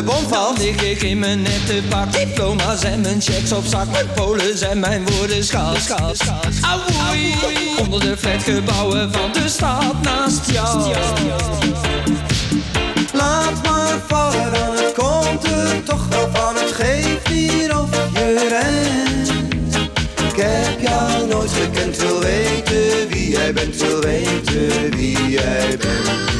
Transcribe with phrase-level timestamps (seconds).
[0.00, 3.64] De bom Dan valt, lig ik in mijn nette pak Diploma's en mijn checks op
[3.64, 5.74] zak Mijn polen en mijn woorden schaal
[6.60, 7.34] Auwoei,
[7.78, 10.94] onder de flatgebouwen van de stad naast jou
[13.12, 16.54] laat maar vallen dan het komt er toch wel van.
[16.54, 19.30] Het geeft niet of je rent.
[20.32, 26.39] Ik heb jou nooit gekend, wil weten wie jij bent, wil weten wie jij bent.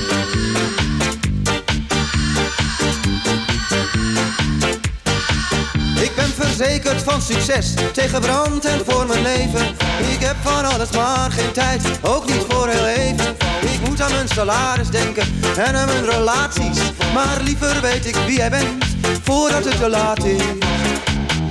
[6.83, 9.67] Verzekerd van succes, tegen brand en voor mijn leven.
[10.13, 13.37] Ik heb van alles maar geen tijd, ook niet voor heel even.
[13.61, 16.79] Ik moet aan mijn salaris denken en aan mijn relaties.
[17.15, 18.85] Maar liever weet ik wie jij bent,
[19.23, 20.43] voordat het te laat is.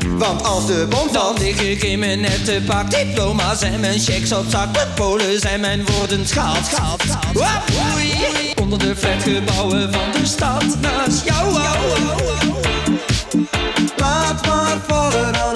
[0.08, 2.91] Want als de bom Dan lig ik in mijn nette pak.
[2.91, 4.71] Diploma's en mijn checks op zak.
[4.71, 8.14] Mijn polen en mijn woorden schaal, schaal, schaal Auwoei,
[8.61, 11.53] onder de flatgebouwen van de stad naast jou
[14.89, 15.48] dan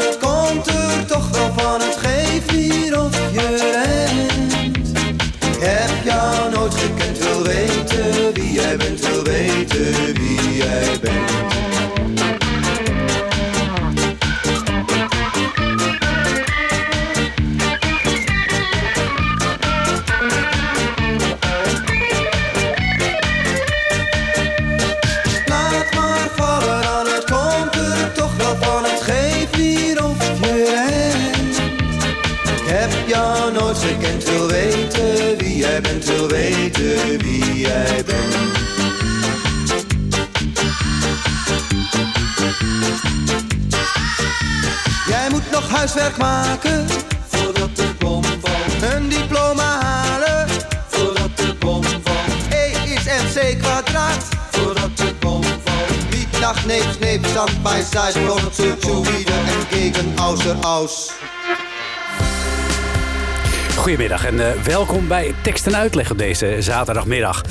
[63.93, 67.41] Goedemiddag en eh, welkom bij Tekst en Uitleg op deze zaterdagmiddag.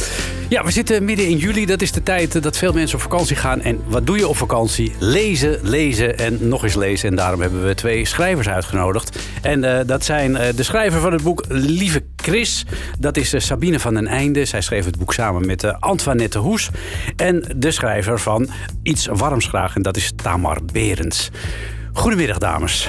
[0.48, 1.66] Ja, we zitten midden in juli.
[1.66, 3.60] Dat is de tijd eh, dat veel mensen op vakantie gaan.
[3.60, 4.92] En wat doe je op vakantie?
[4.98, 7.08] Lezen, lezen en nog eens lezen.
[7.08, 9.19] En daarom hebben we twee schrijvers uitgenodigd.
[9.42, 12.64] En eh, dat zijn de schrijver van het boek Lieve Chris.
[12.98, 14.44] Dat is Sabine van den Einde.
[14.44, 16.70] Zij schreef het boek samen met Antoinette Hoes.
[17.16, 18.48] En de schrijver van
[18.82, 19.75] Iets Warms Graag.
[19.76, 21.31] En dat is Tamar Berends.
[21.92, 22.88] Goedemiddag, dames.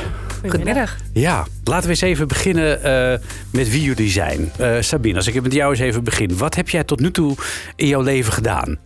[0.50, 0.98] Goedemiddag.
[1.14, 3.20] Ja, laten we eens even beginnen eh,
[3.52, 4.52] met wie jullie zijn.
[4.58, 6.38] Eh, Sabine, als ik met jou eens even begin.
[6.38, 7.36] Wat heb jij tot nu toe
[7.76, 8.80] in jouw leven gedaan?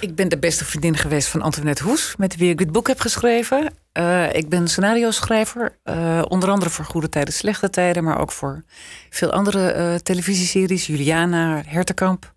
[0.00, 3.00] Ik ben de beste vriendin geweest van Antoinette Hoes, met wie ik dit boek heb
[3.00, 3.72] geschreven.
[3.92, 8.64] Eh, ik ben scenario-schrijver, eh, onder andere voor Goede Tijden, Slechte Tijden, maar ook voor
[9.10, 12.32] veel andere eh, televisieseries, Juliana, Hertekamp.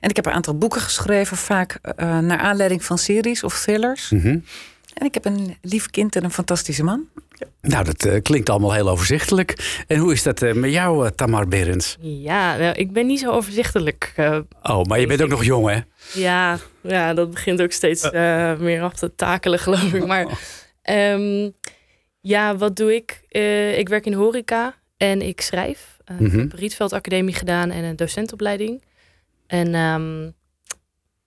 [0.00, 4.12] En ik heb een aantal boeken geschreven, vaak naar aanleiding van series of thrillers.
[4.94, 7.08] En ik heb een lief kind en een fantastische man.
[7.60, 9.82] Nou, dat eh, klinkt allemaal heel overzichtelijk.
[9.86, 11.96] En hoe is dat eh, met jou, eh, Tamar Berends?
[12.00, 14.12] Ja, nou, ik ben niet zo overzichtelijk.
[14.16, 15.80] eh, Oh, maar je bent ook nog jong, hè?
[16.20, 20.06] ja, ja, dat begint ook steeds eh, meer af te takelen, geloof ik.
[20.06, 20.26] Maar
[20.82, 21.50] ehm,
[22.20, 23.20] ja, wat doe ik?
[23.28, 25.96] Eh, ik werk in horeca en ik schrijf.
[26.04, 26.38] Eh, Ik Mhm.
[26.38, 28.82] heb Rietveld Academie gedaan en een docentopleiding.
[29.46, 30.30] En, ehm,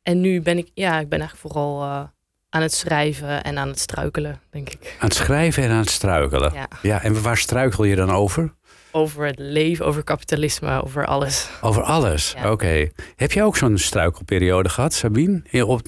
[0.04, 2.04] en nu ben ik, ja, ik ben eigenlijk vooral eh,
[2.54, 4.96] aan het schrijven en aan het struikelen, denk ik.
[5.00, 6.54] Aan het schrijven en aan het struikelen.
[6.54, 6.68] Ja.
[6.82, 8.54] ja en waar struikel je dan over?
[8.92, 11.50] Over het leven, over kapitalisme, over alles.
[11.62, 12.34] Over alles.
[12.38, 12.52] Ja.
[12.52, 12.90] Oké.
[13.16, 15.42] Heb jij ook zo'n struikelperiode gehad, Sabine?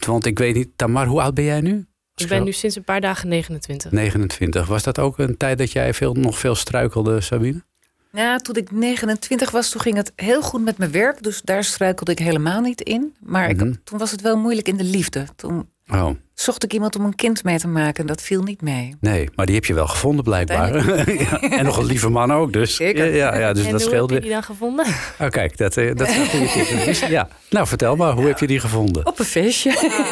[0.06, 1.86] Want ik weet niet, Tamar, hoe oud ben jij nu?
[2.16, 3.92] Ik ben nu sinds een paar dagen 29.
[3.92, 4.68] 29.
[4.68, 7.64] Was dat ook een tijd dat jij veel, nog veel struikelde, Sabine?
[8.12, 11.24] Ja, toen ik 29 was, toen ging het heel goed met mijn werk.
[11.24, 13.16] Dus daar struikelde ik helemaal niet in.
[13.20, 13.74] Maar ik, Mhm.
[13.84, 15.26] toen was het wel moeilijk in de liefde.
[15.36, 18.62] Toen Oh, Zocht ik iemand om een kind mee te maken en dat viel niet
[18.62, 18.96] mee.
[19.00, 20.74] nee, maar die heb je wel gevonden blijkbaar.
[21.20, 22.76] Ja, en nog een lieve man ook, dus.
[22.76, 23.16] Zeker.
[23.16, 24.86] Ja, ja, dus en dat hoe scheelt heb je die dan gevonden?
[25.22, 27.10] Oh, kijk, dat, eh, dat is een goede tip.
[27.10, 27.28] Ja.
[27.50, 29.06] Nou, vertel maar, hoe heb je die gevonden?
[29.06, 29.70] Op een feestje.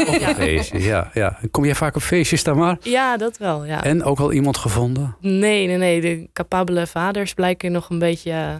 [0.08, 1.40] Op een feestje, ja, ja.
[1.52, 2.78] Kom jij vaak op feestjes dan maar?
[2.82, 3.84] Ja, dat wel, ja.
[3.84, 5.16] En ook al iemand gevonden?
[5.20, 6.02] Nee, nee, nee.
[6.02, 8.56] De capabele vaders blijken nog een beetje eh,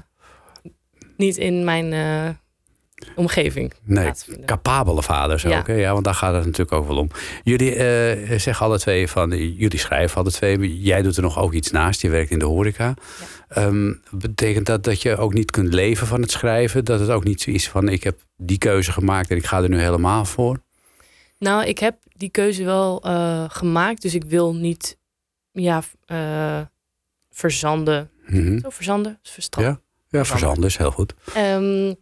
[1.18, 2.30] niet in mijn eh,
[3.16, 4.12] omgeving Nee,
[4.46, 5.60] capabele vaders Ja.
[5.60, 5.68] ook.
[5.68, 5.74] Hè?
[5.74, 7.10] Ja, want daar gaat het natuurlijk ook wel om.
[7.44, 10.82] Jullie eh, zeggen alle twee van, eh, jullie schrijven alle twee.
[10.82, 12.02] Jij doet er nog ook iets naast.
[12.02, 12.94] Je werkt in de horeca.
[13.48, 16.86] Ehm, betekent dat dat je ook niet kunt leven van het schrijven?
[16.86, 19.70] Dat het ook niet zoiets van, ik heb die keuze gemaakt en ik ga er
[19.70, 20.62] nu helemaal voor?
[21.40, 24.98] Nou, ik heb die keuze wel eh, gemaakt, dus ik wil niet
[25.52, 25.84] ja,
[27.32, 28.10] verzanden.
[28.26, 28.60] Mhm.
[28.60, 29.20] Zo, verzanden?
[29.24, 29.66] verstand.
[29.66, 29.80] Ja,
[30.10, 31.14] ja verzanden is heel goed.
[31.34, 31.94] Ehm,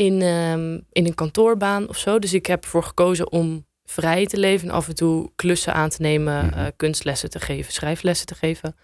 [0.00, 2.18] in, ehm, in een kantoorbaan of zo.
[2.18, 5.88] Dus ik heb ervoor gekozen om vrij te leven en af en toe klussen aan
[5.88, 6.58] te nemen, Mhm.
[6.58, 8.76] eh, kunstlessen te geven, schrijflessen te geven.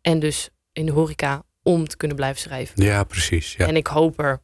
[0.00, 2.82] En dus in de horeca om te kunnen blijven schrijven.
[2.84, 3.54] Ja, precies.
[3.58, 4.40] Ja, En ik hoop er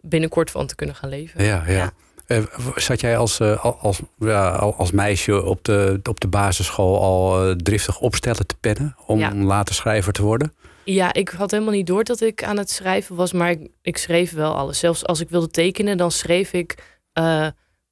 [0.00, 1.44] binnenkort van te kunnen gaan leven.
[1.44, 1.72] ja, ja.
[1.72, 1.92] Ja.
[2.26, 2.42] Eh,
[2.76, 7.54] Zat jij als, eh, al- als, ja, als meisje op de, op de basisschool al
[7.56, 9.34] driftig opstellen te pennen om Ja.
[9.34, 10.54] later schrijver te worden?
[10.84, 13.96] Ja, ik had helemaal niet door dat ik aan het schrijven was, maar ik, ik
[13.96, 14.78] schreef wel alles.
[14.78, 16.74] Zelfs als ik wilde tekenen, dan schreef ik
[17.12, 17.46] eh,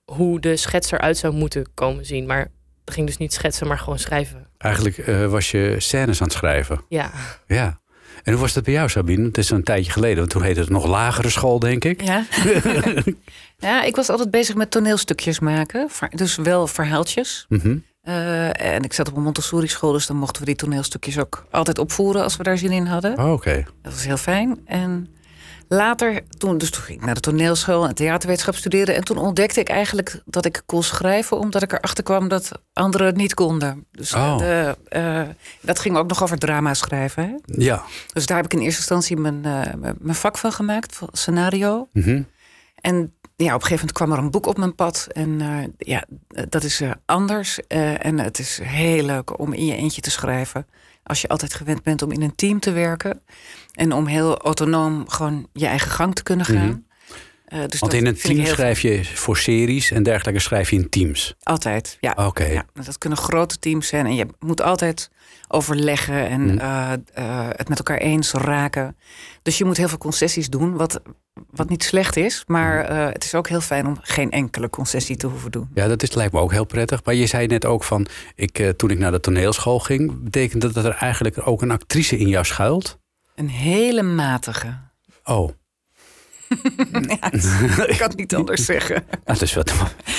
[0.05, 2.27] hoe de schets eruit zou moeten komen zien.
[2.27, 2.51] Maar
[2.85, 4.47] het ging dus niet schetsen, maar gewoon schrijven.
[4.59, 6.81] Eigenlijk eh, was je scènes aan het schrijven.
[6.89, 7.13] Ja,
[7.47, 7.81] Ja.
[8.23, 9.27] En hoe was dat bij jou, Sabine?
[9.27, 12.03] Het is een tijdje geleden, want toen heette het nog lagere school, denk ik.
[12.03, 12.27] Ja.
[13.69, 15.89] ja, ik was altijd bezig met toneelstukjes maken.
[16.11, 17.47] Dus wel verhaaltjes.
[17.49, 17.77] Mhm.
[18.03, 21.45] Eh, en ik zat op een Montessori school, dus dan mochten we die toneelstukjes ook
[21.51, 23.19] altijd opvoeren als we daar zin in hadden.
[23.19, 23.65] Oh, Oké.
[23.83, 24.61] Dat was heel fijn.
[24.65, 25.09] En
[25.69, 28.95] later, toen, dus toen ging ik naar de toneelschool en theaterwetenschap studeren.
[28.95, 33.07] En toen ontdekte ik eigenlijk dat ik kon schrijven, omdat ik erachter kwam dat anderen
[33.07, 33.87] het niet konden.
[33.93, 34.39] Dus Oh.
[34.39, 35.23] de, eh,
[35.61, 37.23] dat ging ook nog over drama schrijven.
[37.25, 37.35] Hè?
[37.65, 37.83] Ja.
[38.13, 41.89] Dus daar heb ik in eerste instantie mijn, eh, mijn- vak van gemaakt, scenario.
[41.93, 42.23] Mhm.
[42.75, 45.09] En ja, op een gegeven moment kwam er een boek op mijn pad.
[45.13, 46.05] En eh, ja,
[46.49, 47.67] dat is eh, anders.
[47.67, 50.67] Eh, en het is heel leuk om in je eentje te schrijven.
[51.03, 53.23] Als je altijd gewend bent om in een team te werken.
[53.73, 56.67] En om heel autonoom gewoon je eigen gang te kunnen gaan.
[56.67, 56.71] Mhm.
[56.71, 56.92] Eh,
[57.69, 61.35] dus Want in een team schrijf je voor series en dergelijke schrijf je in teams.
[61.43, 62.13] Altijd, ja.
[62.17, 62.45] Oké.
[62.45, 62.65] ja.
[62.73, 64.07] Dat kunnen grote teams zijn.
[64.07, 65.11] En je moet altijd
[65.49, 66.59] overleggen en Mhm.
[66.59, 68.97] eh, eh, het met elkaar eens raken.
[69.43, 71.01] Dus je moet heel veel concessies doen, wat,
[71.51, 72.43] wat niet slecht is.
[72.47, 75.69] Maar eh, het is ook heel fijn om geen enkele concessie te hoeven doen.
[75.75, 77.05] Ja, dat is, lijkt me ook heel prettig.
[77.05, 80.23] Maar je zei net ook van, ik, eh, toen ik naar de toneelschool ging...
[80.23, 82.99] betekent dat dat er eigenlijk ook een actrice in jou schuilt?
[83.35, 84.79] Een hele matige.
[85.25, 85.51] Oh,
[87.23, 88.95] Ja, ik kan het niet anders zeggen.
[89.11, 89.73] nou, dat is wat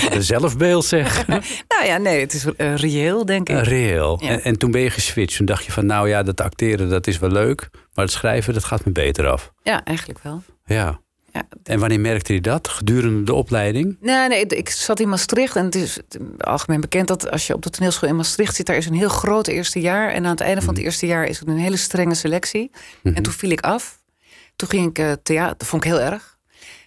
[0.10, 1.28] een zelfbeeld zeg.
[1.74, 3.56] Nou ja, nee, het is eh, reëel, denk ik.
[3.56, 4.20] Eh, Reëel.
[4.22, 4.30] Ja.
[4.30, 5.38] En, en toen ben je geswitcht.
[5.38, 7.70] Toen dacht je van, nou ja, dat acteren dat is wel leuk...
[7.94, 9.52] maar het schrijven, dat gaat me beter af.
[9.64, 10.44] Ja, eigenlijk wel.
[10.66, 11.02] Ja.
[11.34, 11.44] Ja.
[11.64, 12.68] En wanneer merkte je dat?
[12.68, 13.98] Gedurende de opleiding?
[14.02, 15.98] Nee, nee, ik zat in Maastricht en het is
[16.38, 19.10] algemeen bekend dat als je op de toneelschool in Maastricht zit, daar is een heel
[19.10, 20.10] groot eerste jaar.
[20.12, 22.72] En aan het einde van het eerste jaar is er een hele strenge selectie.
[23.04, 23.16] Mhm.
[23.16, 24.02] En toen viel ik af.
[24.56, 26.32] Toen ging ik theater, dat vond ik heel erg.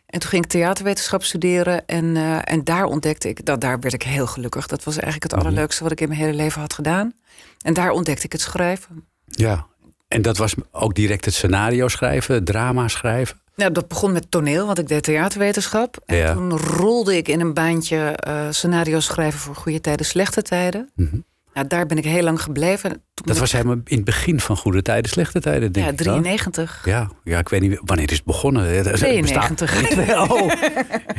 [0.06, 3.94] En toen ging ik theaterwetenschap studeren en, eh, en daar ontdekte ik, dat, daar werd
[3.94, 4.66] ik heel gelukkig.
[4.66, 5.40] Dat was eigenlijk het Mhm.
[5.42, 7.12] allerleukste wat ik in mijn hele leven had gedaan.
[7.60, 9.04] En daar ontdekte ik het schrijven.
[9.24, 9.66] Ja.
[10.08, 13.40] En dat was ook direct het scenario schrijven, drama schrijven?
[13.56, 15.96] Nou, dat begon met toneel, want ik deed theaterwetenschap.
[16.06, 16.32] En Ja.
[16.32, 20.90] toen rolde ik in een baantje eh scenario schrijven voor goede tijden, slechte tijden.
[20.94, 21.16] Mhm.
[21.56, 22.90] Nou, daar ben ik heel lang gebleven.
[22.90, 25.92] Toen Dat ik- was helemaal in het begin van goede tijden, slechte tijden, denk ja,
[25.92, 25.98] ik.
[26.04, 26.06] dan.
[26.22, 26.82] 93.
[26.84, 28.62] Ja, ja, ik weet niet wanneer is het begonnen.
[28.74, 30.30] Het bestaat- 92.
[30.30, 30.50] Oh.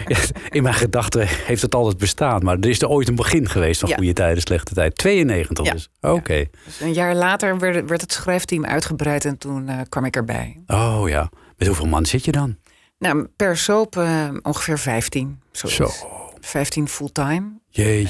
[0.08, 0.18] Ja,
[0.50, 2.44] in mijn gedachten heeft het altijd bestaan.
[2.44, 3.96] Maar er is er ooit een begin geweest van Ja.
[3.96, 4.96] goede tijden, slechte tijd.
[4.96, 5.72] 92 Ja.
[5.72, 5.90] dus.
[6.02, 6.46] Oké.
[6.66, 10.60] Dus een jaar later werd, werd het schrijfteam uitgebreid en toen eh, kwam ik erbij.
[10.68, 11.30] Oh ja.
[11.58, 12.58] Met hoeveel man zit je dan?
[13.00, 15.40] Nou, per soap eh, ongeveer 15.
[15.52, 15.78] Zoiets.
[16.00, 16.08] Zo.
[16.40, 17.52] 15 fulltime.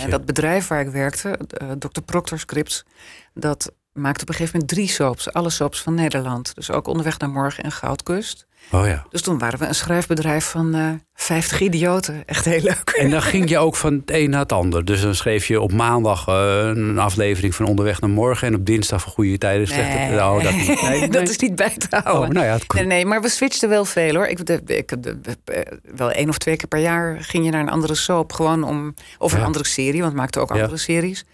[0.04, 2.02] En dat bedrijf waar ik werkte, eh, Dr.
[2.06, 2.86] Proctor Scripts,
[3.34, 5.34] dat maakte op een gegeven moment drie soaps.
[5.34, 6.56] Alle soaps van Nederland.
[6.56, 8.46] Dus ook Onderweg naar Morgen en Goudkust.
[8.72, 9.06] Oh ja.
[9.10, 12.24] Dus toen waren we een schrijfbedrijf van eh 50 idioten.
[12.26, 12.90] Echt heel leuk.
[12.90, 14.86] En dan ging je ook van het een naar het ander.
[14.86, 18.48] Dus dan schreef je op maandag eh, een aflevering van Onderweg naar Morgen.
[18.48, 20.20] En op dinsdag van Goede Tijden, Slechte Nee.
[20.20, 20.82] Oh, dat niet.
[20.82, 21.10] Nee, nee.
[21.10, 22.28] dat is niet bij te houden.
[22.28, 24.28] Oh, nou ja, Nee, nee, maar we switchten wel veel hoor.
[24.28, 25.62] Ik, de, ik, de, eh,
[25.96, 28.34] wel één of twee keer per jaar ging je naar een andere soap.
[28.34, 29.46] Gewoon om, of een Ja.
[29.46, 31.26] andere serie, want we maakten ook andere series.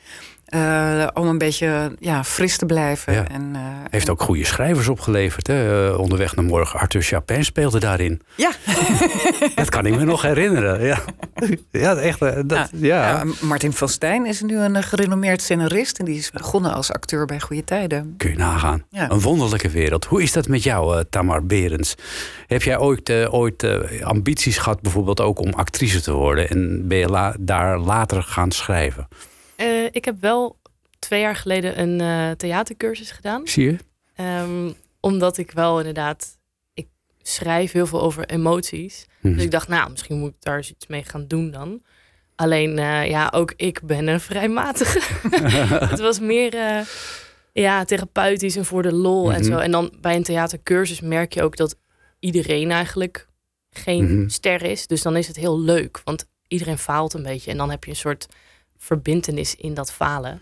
[0.46, 3.14] Eh, om een beetje ja, fris te blijven.
[3.14, 3.28] Ja.
[3.28, 5.48] En, eh, Heeft ook goede schrijvers opgeleverd.
[5.48, 5.90] Hè?
[5.92, 6.80] Eh, onderweg naar morgen.
[6.80, 8.22] Arthur Chapin speelde daarin.
[8.36, 8.52] Ja,
[9.56, 10.86] Dat kan ik me nog herinneren.
[10.86, 11.00] Ja,
[11.72, 12.20] ja echt.
[12.20, 13.08] Dat, ja.
[13.10, 16.00] Ja, Martin van Stijn is nu een gerenommeerd scenarist.
[16.00, 18.14] En die is begonnen als acteur bij Goede Tijden.
[18.18, 18.84] Kun je nagaan.
[18.90, 19.12] Ja.
[19.12, 20.06] Een wonderlijke wereld.
[20.06, 21.96] Hoe is dat met jou, Tamar Berends?
[22.48, 23.68] Heb jij ooit, ooit
[24.04, 26.50] ambities gehad, bijvoorbeeld ook om actrice te worden?
[26.50, 29.08] En ben je la- daar later gaan schrijven?
[29.56, 30.60] Eh, ik heb wel
[31.00, 33.48] twee jaar geleden een eh, theatercursus gedaan.
[33.48, 33.78] Zie je?
[34.16, 36.38] Ehm, omdat ik wel inderdaad...
[36.74, 36.88] Ik
[37.22, 39.06] schrijf heel veel over emoties.
[39.22, 39.34] Mhm.
[39.34, 41.82] Dus ik dacht, nou, misschien moet ik daar eens iets mee gaan doen dan.
[42.36, 45.00] Alleen, eh, ja, ook ik ben een vrij matige.
[45.90, 46.54] het was meer
[47.54, 49.52] ja, therapeutisch en voor de lol en Mhm.
[49.52, 49.58] zo.
[49.58, 51.76] En dan bij een theatercursus merk je ook dat
[52.20, 53.28] iedereen eigenlijk
[53.70, 54.30] geen Mhm.
[54.30, 54.88] ster is.
[54.88, 57.52] Dus dan is het heel leuk, want iedereen faalt een beetje.
[57.52, 58.26] En dan heb je een soort
[58.84, 60.42] verbintenis in dat falen.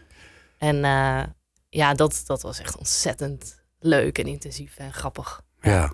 [0.57, 1.24] En eh,
[1.69, 5.41] ja, dat, dat was echt ontzettend leuk en intensief en grappig.
[5.62, 5.93] Ja,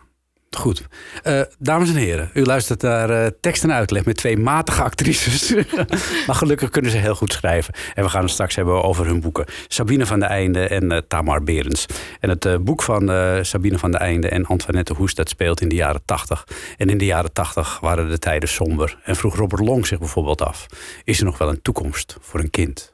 [0.49, 0.87] goed.
[1.23, 5.53] Eh, dames en heren, u luistert naar eh, tekst en uitleg met twee matige actrices.
[6.27, 7.73] maar gelukkig kunnen ze heel goed schrijven.
[7.93, 9.45] En we gaan het straks hebben over hun boeken.
[9.67, 11.85] Sabine van der Einde en eh, Tamar Berends.
[12.19, 13.11] En het boek van
[13.41, 15.13] Sabine van der Einde en Antoinette Hoes...
[15.13, 16.47] dat speelt in de jaren tachtig.
[16.77, 18.97] En in de jaren tachtig waren de tijden somber.
[19.03, 20.65] En vroeg Robert Long zich bijvoorbeeld af...
[21.03, 22.89] is er nog wel een toekomst voor een kind?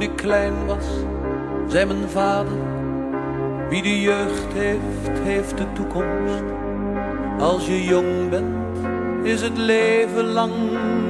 [0.00, 0.84] Toen ik klein was,
[1.66, 2.52] zei mijn vader:
[3.68, 6.42] Wie de jeugd heeft, heeft de toekomst.
[7.38, 8.76] Als je jong bent,
[9.22, 10.52] is het leven lang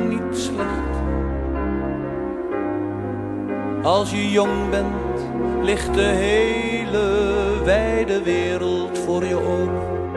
[0.09, 0.95] niet slecht.
[3.83, 5.27] Als je jong bent,
[5.63, 7.03] ligt de hele
[7.65, 10.11] wijde wereld voor je open.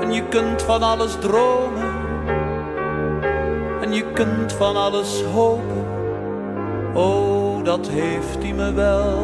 [0.00, 1.92] En je kunt van alles dromen.
[3.80, 5.83] En je kunt van alles hopen.
[6.94, 9.18] Oh, dat heeft hij me wel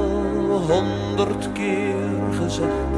[0.69, 1.95] honderd keer
[2.33, 2.91] gezegd.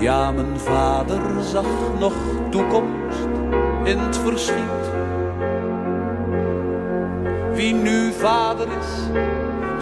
[0.00, 1.66] Ja, mijn vader zag
[1.98, 2.12] nog
[2.50, 3.28] toekomst
[3.84, 4.90] in het verschiet.
[7.54, 9.08] Wie nu vader is,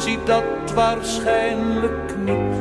[0.05, 2.57] ziet dat waarschijnlijk niet.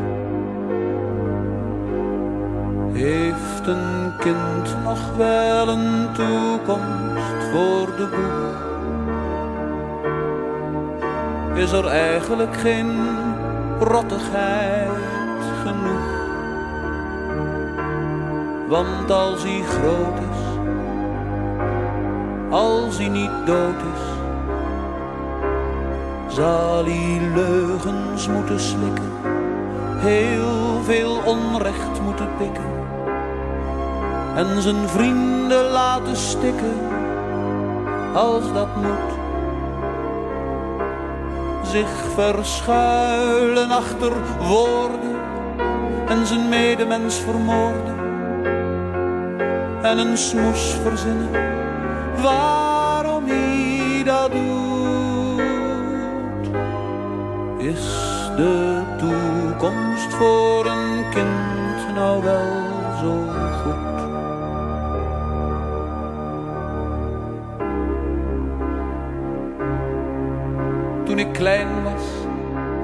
[2.93, 8.66] Heeft een kind nog wel een toekomst voor de boeg?
[11.57, 12.95] Is er eigenlijk geen
[13.79, 14.89] rottigheid
[15.63, 16.15] genoeg.
[18.67, 20.41] Want als hij groot is,
[22.49, 24.03] als hij niet dood is,
[26.35, 29.11] zal hij leugens moeten slikken,
[29.97, 32.75] heel veel onrecht moeten pikken
[34.35, 36.77] en zijn vrienden laten stikken
[38.13, 39.26] als dat moet
[41.69, 44.11] zich verschuilen achter
[44.47, 45.15] woorden
[46.07, 47.95] en zijn medemens vermoorden
[49.81, 51.29] en een smoes verzinnen.
[52.21, 55.47] Waarom hij dat doet
[57.57, 57.85] is
[58.35, 62.66] de toekomst voor een kind nou wel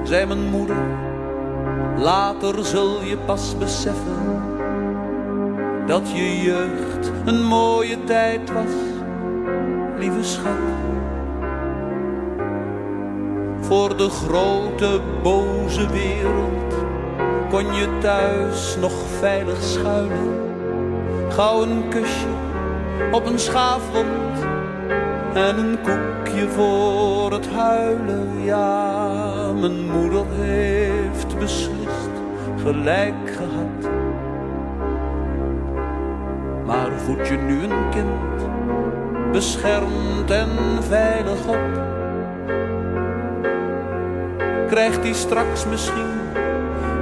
[0.04, 0.76] zei mijn moeder,
[1.96, 4.52] later zul je pas beseffen
[5.86, 8.74] dat je jeugd een mooie tijd was,
[9.98, 10.52] lieve schat.
[13.60, 16.74] Voor de grote boze wereld
[17.50, 20.42] kon je thuis nog veilig schuilen.
[21.28, 22.26] Gauw een kusje
[23.12, 24.44] op een schaafwond
[25.34, 28.42] en een koekje voor het huilen.
[28.44, 28.93] Ja,
[29.60, 32.10] mijn moeder heeft beslist
[32.62, 33.92] gelijk gehad.
[36.64, 38.50] Maar voed je nu een kind,
[39.32, 40.48] beschermd en
[40.80, 41.92] veilig op?
[44.68, 46.20] Krijgt hij straks misschien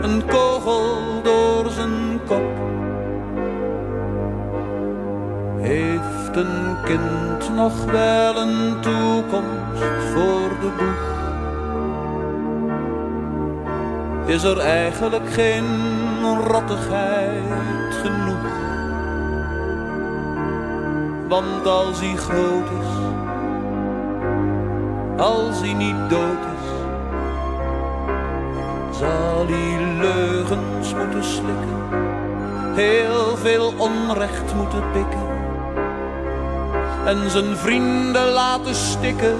[0.03, 2.61] een kogel door zijn kop?
[5.59, 11.22] Heeft een kind nog wel een toekomst voor de boeg?
[14.33, 15.65] Is er eigenlijk geen
[16.47, 18.51] rottigheid genoeg?
[21.29, 22.87] Want als hij groot is,
[25.17, 26.69] als hij niet dood is,
[28.99, 32.05] zal hij leugens moeten slikken,
[32.75, 35.29] heel veel onrecht moeten pikken
[37.05, 39.39] en zijn vrienden laten stikken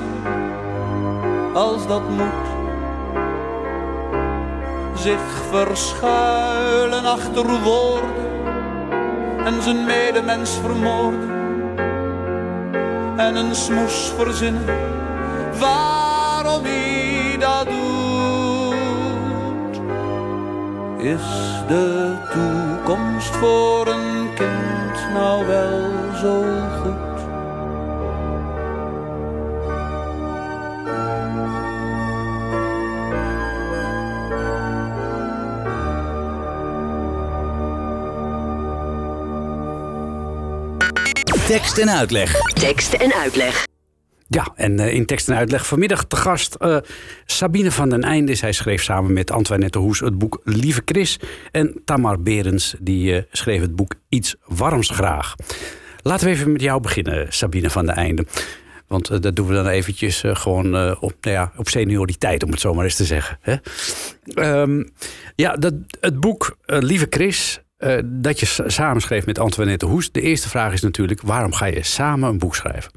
[1.55, 2.52] als dat moet.
[5.03, 8.45] Zich verschuilen achter woorden
[9.45, 11.31] en zijn medemens vermoorden
[13.17, 14.65] en een smoes verzinnen
[15.59, 18.73] waarom hij dat doet.
[20.99, 21.27] Is
[21.69, 25.91] de toekomst voor een kind nou wel
[26.21, 26.62] zo
[41.53, 42.53] Tekst en uitleg.
[42.53, 43.67] Tekst en uitleg.
[44.29, 46.77] Ja, en eh, in tekst en uitleg vanmiddag te gast eh,
[47.25, 48.35] Sabine van den Einde.
[48.35, 51.19] Zij schreef samen met Antoinette Hoes het boek Lieve Chris.
[51.51, 55.35] En Tamar Berens die eh, schreef het boek Iets Warms Graag.
[56.03, 58.27] Laten we even met jou beginnen, Sabine van den Einde.
[58.87, 62.75] Want dat doen we dan eventjes gewoon op, nou ja, op senioriteit, om het zo
[62.75, 63.39] maar eens te zeggen.
[63.41, 63.57] Hè?
[64.25, 64.85] Ehm,
[65.37, 70.13] ja, dat, het boek Lieve Chris, eh, dat je samen schreef met Antoinette Hoes.
[70.13, 72.93] De eerste vraag is natuurlijk, waarom ga je samen een boek schrijven?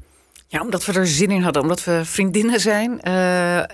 [0.48, 3.00] Ja, omdat we er zin in hadden, omdat we vriendinnen zijn.
[3.00, 3.68] Eh, eh,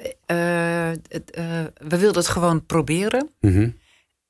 [1.74, 3.30] we wilden het gewoon proberen.
[3.40, 3.68] Mhm.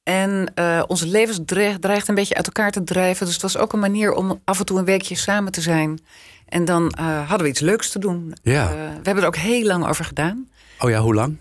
[0.02, 0.52] En
[0.86, 3.24] onze levens dreigt, een beetje uit elkaar te drijven.
[3.24, 6.00] Dus het was ook een manier om af en toe een weekje samen te zijn.
[6.48, 8.34] En dan hadden we iets leuks te doen.
[8.42, 8.68] Ja.
[8.68, 10.48] We hebben er ook heel lang over gedaan.
[10.78, 11.36] Oh ja, hoe lang?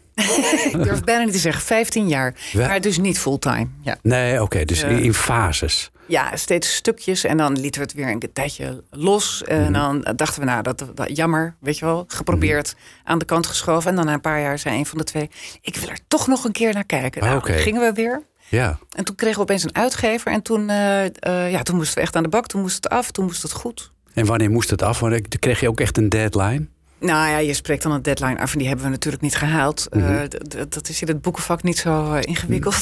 [0.71, 2.35] Ik durf bijna niet te zeggen, 15 jaar.
[2.53, 3.67] Maar dus niet fulltime.
[3.81, 3.97] Ja.
[4.01, 5.91] Nee, oké, dus in, fases.
[6.07, 7.23] ja, steeds stukjes.
[7.23, 9.41] En dan lieten we het weer een tijdje los.
[9.45, 9.51] Mhm.
[9.51, 12.03] En dan dachten we, nou, dat, dat jammer, weet je wel.
[12.07, 13.89] Geprobeerd, aan de kant geschoven.
[13.89, 15.29] En dan na een paar jaar zei een van de twee...
[15.61, 17.23] ik wil er toch nog een keer naar kijken.
[17.23, 18.23] Nou, gingen we weer.
[18.51, 18.79] Ja.
[18.95, 20.31] En toen kregen we opeens een uitgever.
[20.31, 22.47] En toen, eh, eh, ja, toen moesten we echt aan de bak.
[22.47, 23.91] Toen moest het af, toen moest het goed.
[24.13, 24.99] En wanneer moest het af?
[24.99, 26.67] Wanneer kreeg je ook echt een deadline?
[27.01, 29.87] Nou ja, je spreekt dan een deadline af en die hebben we natuurlijk niet gehaald.
[29.89, 30.27] Eh, Mhm.
[30.69, 32.73] dat is in het boekenvak niet zo eh, ingewikkeld.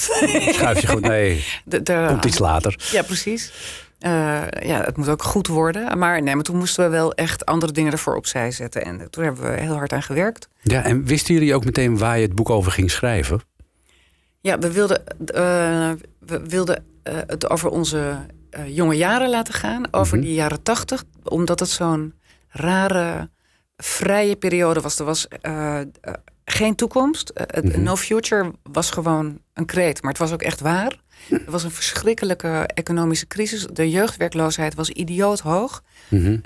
[0.54, 1.02] Schuif je goed?
[1.02, 2.90] Nee, De- de- komt iets later.
[2.92, 3.52] Ja, precies.
[4.00, 4.12] Eh,
[4.62, 5.98] ja, het moet ook goed worden.
[5.98, 8.86] Maar nee, maar toen moesten we wel echt andere dingen ervoor opzij zetten.
[8.86, 10.48] En toen hebben we heel hard aan gewerkt.
[10.62, 13.42] Ja, en wisten jullie ook meteen waar je het boek over ging schrijven?
[14.42, 15.04] Ja, we wilden,
[16.20, 16.84] we wilden
[17.28, 18.14] het over onze
[18.68, 19.94] jonge jaren laten gaan.
[19.94, 20.26] Over Mhm.
[20.26, 21.04] die jaren tachtig.
[21.24, 22.14] Omdat het zo'n
[22.50, 23.30] rare,
[23.84, 25.00] vrije periode was.
[25.00, 25.86] Er was eh, eh,
[26.46, 27.30] geen toekomst.
[27.30, 27.84] Eh, Mhm.
[27.84, 30.02] No future was gewoon een kreet.
[30.02, 31.00] Maar het was ook echt waar.
[31.30, 33.66] Er was een verschrikkelijke economische crisis.
[33.74, 35.84] De jeugdwerkloosheid was idioot hoog.
[36.10, 36.38] Mhm.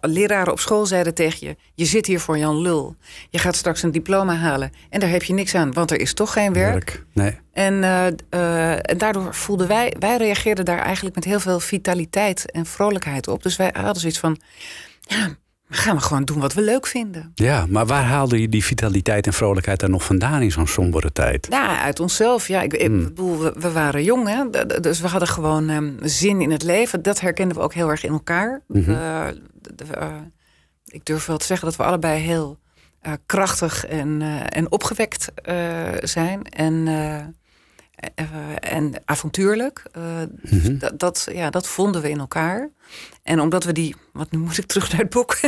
[0.00, 2.96] Leraren op school zeiden tegen je: Je zit hier voor Jan Lul.
[3.30, 4.70] Je gaat straks een diploma halen.
[4.90, 6.72] En daar heb je niks aan, want er is toch geen werk.
[6.72, 7.04] Werk.
[7.12, 7.38] Nee.
[7.52, 13.28] En, en daardoor voelden wij, wij reageerden daar eigenlijk met heel veel vitaliteit en vrolijkheid
[13.28, 13.42] op.
[13.42, 14.40] Dus wij hadden zoiets van:
[15.00, 15.36] Ja,
[15.76, 17.32] gaan we gewoon doen wat we leuk vinden.
[17.34, 21.12] Ja, maar waar haalde je die vitaliteit en vrolijkheid dan nog vandaan in zo'n sombere
[21.12, 21.46] tijd?
[21.50, 22.48] Ja, uit onszelf.
[22.48, 23.04] Ja, ik, ik Hmm.
[23.04, 24.66] bedoel, we, we waren jong, hè?
[24.80, 27.02] Dus we hadden gewoon ehm, zin in het leven.
[27.02, 28.62] Dat herkenden we ook heel erg in elkaar.
[28.68, 28.90] Mhm.
[28.90, 29.34] Eh, eh,
[30.86, 32.58] ik durf wel te zeggen dat we allebei heel
[33.00, 35.28] eh, krachtig en, en opgewekt
[36.02, 36.42] zijn.
[36.44, 36.86] En,
[38.58, 39.82] en avontuurlijk.
[39.92, 40.02] Eh,
[40.42, 40.78] Mhm.
[40.78, 42.68] dat, dat, ja, dat vonden we in elkaar.
[43.22, 45.38] En omdat we die, want nu moet ik terug naar het boek.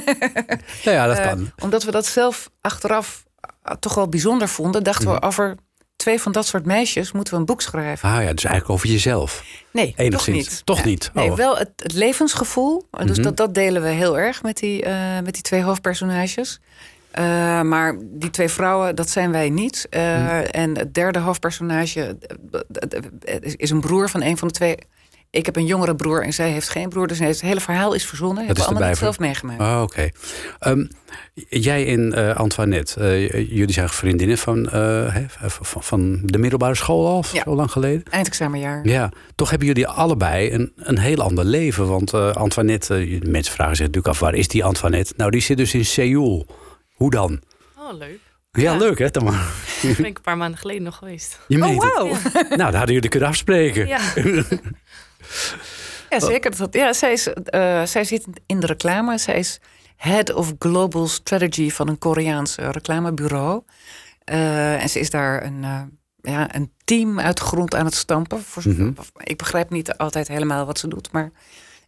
[0.82, 1.50] Ja, ja dat Eh, kan.
[1.62, 3.24] omdat we dat zelf achteraf
[3.62, 5.14] eh, toch wel bijzonder vonden, dachten Mhm.
[5.14, 5.56] we over
[5.96, 8.08] twee van dat soort meisjes moeten we een boek schrijven.
[8.08, 9.44] Ah ja, dus eigenlijk over jezelf.
[9.72, 10.36] Nee, Enigszins.
[10.36, 10.62] toch niet.
[10.64, 11.10] Toch Ja, niet?
[11.14, 11.36] Nee, Oh.
[11.36, 12.88] wel het, het levensgevoel.
[12.90, 13.22] Dus Mhm.
[13.22, 16.60] dat, dat delen we heel erg met die, eh, met die twee hoofdpersonages.
[17.16, 19.86] Eh, maar die twee vrouwen, dat zijn wij niet.
[19.90, 20.28] Eh, Mhm.
[20.50, 22.16] En het derde hoofdpersonage
[23.24, 24.76] eh, is- een broer van een van de twee.
[25.30, 27.06] Ik heb een jongere broer en zij heeft geen broer.
[27.06, 28.36] Dus het hele verhaal is verzonnen.
[28.36, 29.60] Dat hebben we allemaal niet zelf meegemaakt.
[29.60, 30.08] Oh, oké.
[30.58, 30.84] Ehm,
[31.48, 33.18] jij en eh, Antoinette,
[33.50, 34.68] jullie zijn vriendinnen van,
[35.60, 37.42] van, de middelbare school al, Ja.
[37.44, 38.02] zo lang geleden?
[38.10, 38.86] Eindexamenjaar.
[38.88, 41.86] Ja, toch hebben jullie allebei een, een heel ander leven.
[41.88, 45.12] Want Antoinette, mensen vragen zich natuurlijk af, waar is die Antoinette?
[45.16, 46.46] Nou, die zit dus in Seoul.
[46.96, 47.40] Hoe dan?
[47.78, 48.18] Oh, leuk.
[48.52, 48.76] Ja, Ja.
[48.76, 49.32] leuk hè, Tamar?
[49.82, 51.38] Daar ben ik een paar maanden geleden nog geweest.
[51.48, 52.06] Je Oh, wauw.
[52.32, 53.86] Nou, dat hadden jullie kunnen afspreken.
[53.86, 54.00] Ja.
[56.10, 56.56] Ja, zeker.
[56.56, 59.18] Dat, ja, zij, is, eh, zij zit in de reclame.
[59.18, 59.60] Zij is
[59.96, 63.62] Head of Global Strategy van een Koreaans reclamebureau.
[64.24, 65.82] Eh, en ze is daar een, eh,
[66.32, 68.42] ja, een team uit de grond aan het stampen.
[68.42, 68.90] Voor, Mhm.
[69.16, 71.30] Ik begrijp niet altijd helemaal wat ze doet, maar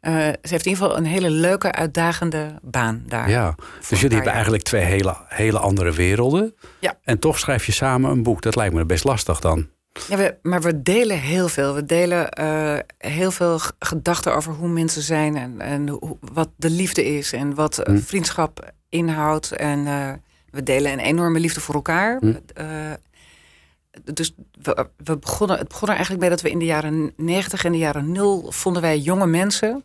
[0.00, 3.30] eh, ze heeft in ieder geval een hele leuke, uitdagende baan daar.
[3.30, 4.34] Ja, dus jullie hebben jaar.
[4.34, 6.54] eigenlijk twee hele, hele andere werelden.
[6.78, 6.94] Ja.
[7.02, 8.42] En toch schrijf je samen een boek.
[8.42, 9.68] Dat lijkt me best lastig dan.
[10.08, 11.74] Ja, we, maar we delen heel veel.
[11.74, 16.70] We delen eh, heel veel gedachten over hoe mensen zijn en, en hoe, wat de
[16.70, 18.00] liefde is en wat eh, Hm.
[18.00, 19.52] vriendschap inhoudt.
[19.52, 19.84] En
[20.50, 22.18] we delen een enorme liefde voor elkaar.
[22.20, 22.34] Hm.
[24.04, 27.64] Dus we, we begonnen, het begon er eigenlijk bij dat we in de jaren 90
[27.64, 29.82] en de jaren 0 vonden wij jonge mensen,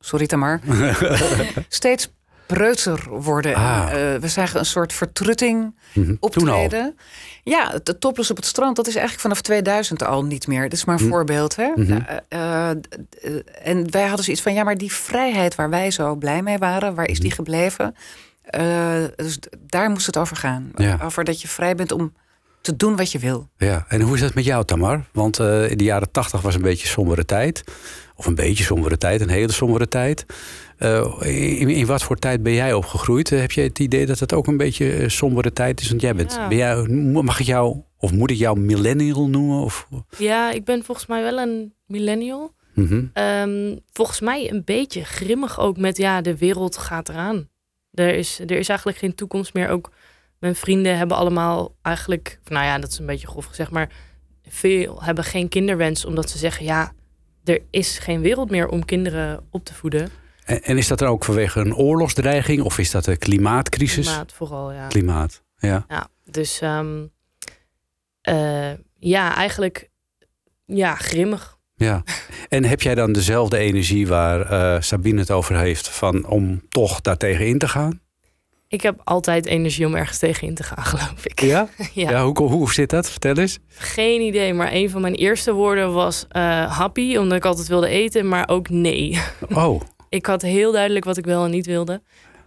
[0.00, 0.60] sorry Tamar,
[1.68, 2.14] steeds
[2.46, 3.54] preutser worden.
[3.54, 3.86] Ah.
[3.90, 6.14] En, eh, we zagen een soort vertrutting Mhm.
[6.20, 6.96] Optreden.
[7.42, 10.62] Ja, het de topless op het strand, dat is eigenlijk vanaf 2000 al niet meer.
[10.62, 11.08] Dat is maar een Hm.
[11.10, 11.56] voorbeeld.
[11.56, 11.68] Hè?
[11.74, 11.88] Mhm.
[11.88, 12.76] Nou, eh, eh,
[13.62, 16.94] en wij hadden zoiets van, ja, maar die vrijheid waar wij zo blij mee waren,
[16.94, 17.36] waar is die Mhm.
[17.36, 17.94] gebleven?
[19.16, 20.70] Dus daar moest het over gaan.
[20.74, 20.98] Ja.
[21.02, 22.12] Over dat je vrij bent om
[22.66, 23.48] te doen wat je wil.
[23.56, 25.04] Ja, en hoe is dat met jou, Tamar?
[25.12, 27.64] Want eh, in de jaren tachtig was een beetje sombere tijd.
[28.16, 30.26] Of een beetje sombere tijd, een hele sombere tijd.
[30.78, 33.32] Eh, in, in wat voor tijd ben jij opgegroeid?
[33.32, 35.88] Eh, heb je het idee dat het ook een beetje sombere tijd is?
[35.88, 36.48] Want jij bent, Ja.
[36.48, 36.86] ben jij,
[37.22, 39.60] mag ik jou, of moet ik jou millennial noemen?
[39.60, 42.54] Of, Ja, ik ben volgens mij wel een millennial.
[42.74, 43.04] Mhm.
[43.12, 47.48] Ehm, volgens mij een beetje grimmig ook met ja, de wereld gaat eraan.
[47.92, 49.68] Er is, er is eigenlijk geen toekomst meer.
[49.68, 49.90] Ook
[50.46, 53.88] mijn vrienden hebben allemaal eigenlijk, nou ja, dat is een beetje grof gezegd, maar
[54.48, 56.92] veel hebben geen kinderwens omdat ze zeggen ja,
[57.44, 60.10] er is geen wereld meer om kinderen op te voeden.
[60.44, 62.62] En, en is dat dan ook vanwege een oorlogsdreiging?
[62.62, 64.06] Of is dat een klimaatcrisis?
[64.06, 64.86] Klimaat vooral, ja.
[64.86, 65.84] Klimaat, ja.
[65.88, 67.06] Ja, dus ehm,
[68.20, 69.90] eh, ja, eigenlijk
[70.64, 71.58] ja, grimmig.
[71.74, 72.02] Ja.
[72.48, 75.88] En heb jij dan dezelfde energie waar eh, Sabine het over heeft...
[75.88, 78.00] Van, om toch daartegen in te gaan?
[78.68, 81.40] Ik heb altijd energie om ergens tegen in te gaan, geloof ik.
[81.40, 81.68] Ja?
[81.92, 82.10] Ja.
[82.10, 83.10] ja hoe, hoe zit dat?
[83.10, 83.58] Vertel eens.
[83.68, 87.88] Geen idee, maar een van mijn eerste woorden was eh, happy, omdat ik altijd wilde
[87.88, 89.20] eten, maar ook nee.
[89.54, 92.02] Oh, ik had heel duidelijk wat ik wel en niet wilde.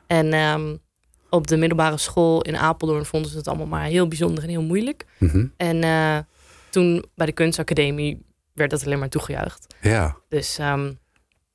[0.07, 0.75] En ehm,
[1.29, 4.61] op de middelbare school in Apeldoorn vonden ze het allemaal maar heel bijzonder en heel
[4.63, 5.05] moeilijk.
[5.17, 5.45] mhm.
[5.57, 6.17] En eh,
[6.69, 9.75] toen bij de kunstacademie werd dat alleen maar toegejuicht.
[9.81, 10.17] ja.
[10.29, 10.85] Dus ehm,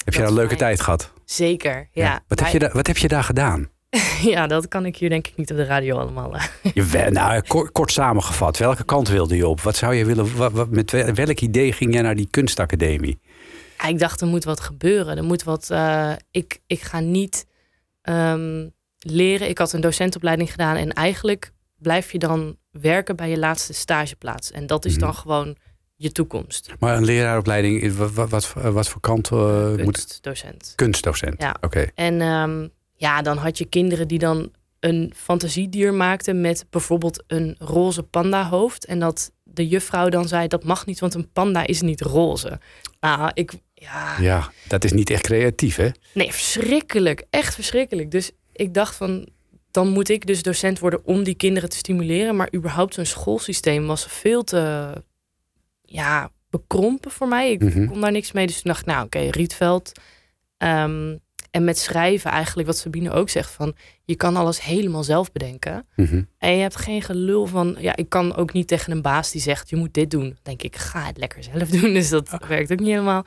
[0.05, 1.13] Heb je daar een leuke tijd gehad?
[1.25, 2.21] zeker, ja.
[2.29, 3.69] Wat, heb je daar, wat heb je daar gedaan?
[4.35, 6.35] ja, dat kan ik hier denk ik niet op de radio allemaal.
[6.37, 6.45] eh.
[6.75, 9.61] Je, nou, kort, kort samengevat, welke kant wilde je op?
[9.61, 13.19] Wat zou je willen, wat, wat- met wel- welk idee ging jij naar die kunstacademie?
[13.79, 15.17] Ja, ik dacht, er moet wat gebeuren.
[15.17, 15.71] Er moet wat.
[15.71, 17.47] eh, ik, ik ga niet
[18.03, 19.49] ehm, leren.
[19.49, 24.51] Ik had een docentopleiding gedaan en eigenlijk blijf je dan werken bij je laatste stageplaats.
[24.51, 25.01] En dat is Mhm.
[25.01, 25.57] dan gewoon
[25.97, 26.73] je toekomst.
[26.79, 30.73] Maar een leraaropleiding, wat, wat, wat, wat voor kant eh, moet Kunstdocent.
[30.75, 31.41] Kunstdocent.
[31.43, 31.57] Ja.
[31.61, 31.87] Oké.
[31.95, 37.55] En ehm, ja, dan had je kinderen die dan een fantasiedier maakten met bijvoorbeeld een
[37.59, 38.85] roze pandahoofd.
[38.85, 42.61] En dat de juffrouw dan zei, dat mag niet, want een panda is niet roze.
[43.01, 45.89] Nou, ik, ja, Ja, dat is niet echt creatief, hè?
[46.15, 47.25] Nee, verschrikkelijk.
[47.31, 48.11] Echt verschrikkelijk.
[48.11, 49.29] Dus ik dacht van,
[49.71, 52.37] dan moet ik dus docent worden om die kinderen te stimuleren.
[52.37, 54.93] Maar überhaupt zo'n schoolsysteem was veel te,
[55.83, 57.51] ja, bekrompen voor mij.
[57.51, 57.87] Ik Mhm.
[57.87, 58.47] kon daar niks mee.
[58.47, 59.93] Dus toen dacht ik, nou oké, Rietveld.
[60.57, 61.17] Ehm,
[61.55, 65.87] en met schrijven eigenlijk, wat Sabine ook zegt, van je kan alles helemaal zelf bedenken.
[65.97, 66.23] Mhm.
[66.39, 69.41] En je hebt geen gelul van, ja, ik kan ook niet tegen een baas die
[69.41, 70.23] zegt, je moet dit doen.
[70.29, 71.93] Dan denk ik, ga het lekker zelf doen.
[71.99, 73.25] Dus dat werkt ook niet helemaal.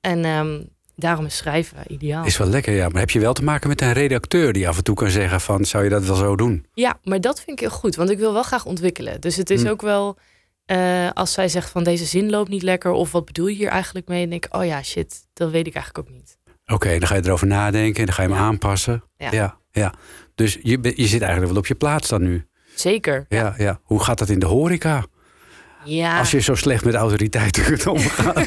[0.00, 0.62] En ehm,
[0.96, 2.24] daarom is schrijven ideaal.
[2.24, 2.88] Is wel lekker, ja.
[2.88, 5.40] Maar heb je wel te maken met een redacteur die af en toe kan zeggen
[5.40, 5.64] van...
[5.64, 6.66] zou je dat wel zo doen?
[6.74, 9.20] Ja, maar dat vind ik heel goed, want ik wil wel graag ontwikkelen.
[9.20, 9.68] Dus het is Hm.
[9.68, 10.18] ook wel,
[10.64, 13.68] eh, als zij zegt van deze zin loopt niet lekker, of wat bedoel je hier
[13.68, 14.20] eigenlijk mee?
[14.20, 16.40] Dan denk ik, oh ja, shit, dat weet ik eigenlijk ook niet.
[16.66, 18.44] Oké, dan ga je erover nadenken en dan ga je hem Ja.
[18.44, 19.04] aanpassen.
[19.16, 19.28] Ja.
[19.30, 19.92] ja, ja.
[20.34, 22.46] Dus je, je zit eigenlijk wel op je plaats dan nu.
[22.74, 23.26] Zeker.
[23.28, 23.80] Ja, ja.
[23.82, 25.04] Hoe gaat dat in de horeca?
[25.84, 26.18] Ja.
[26.18, 28.44] Als je zo slecht met autoriteiten kunt omgaan.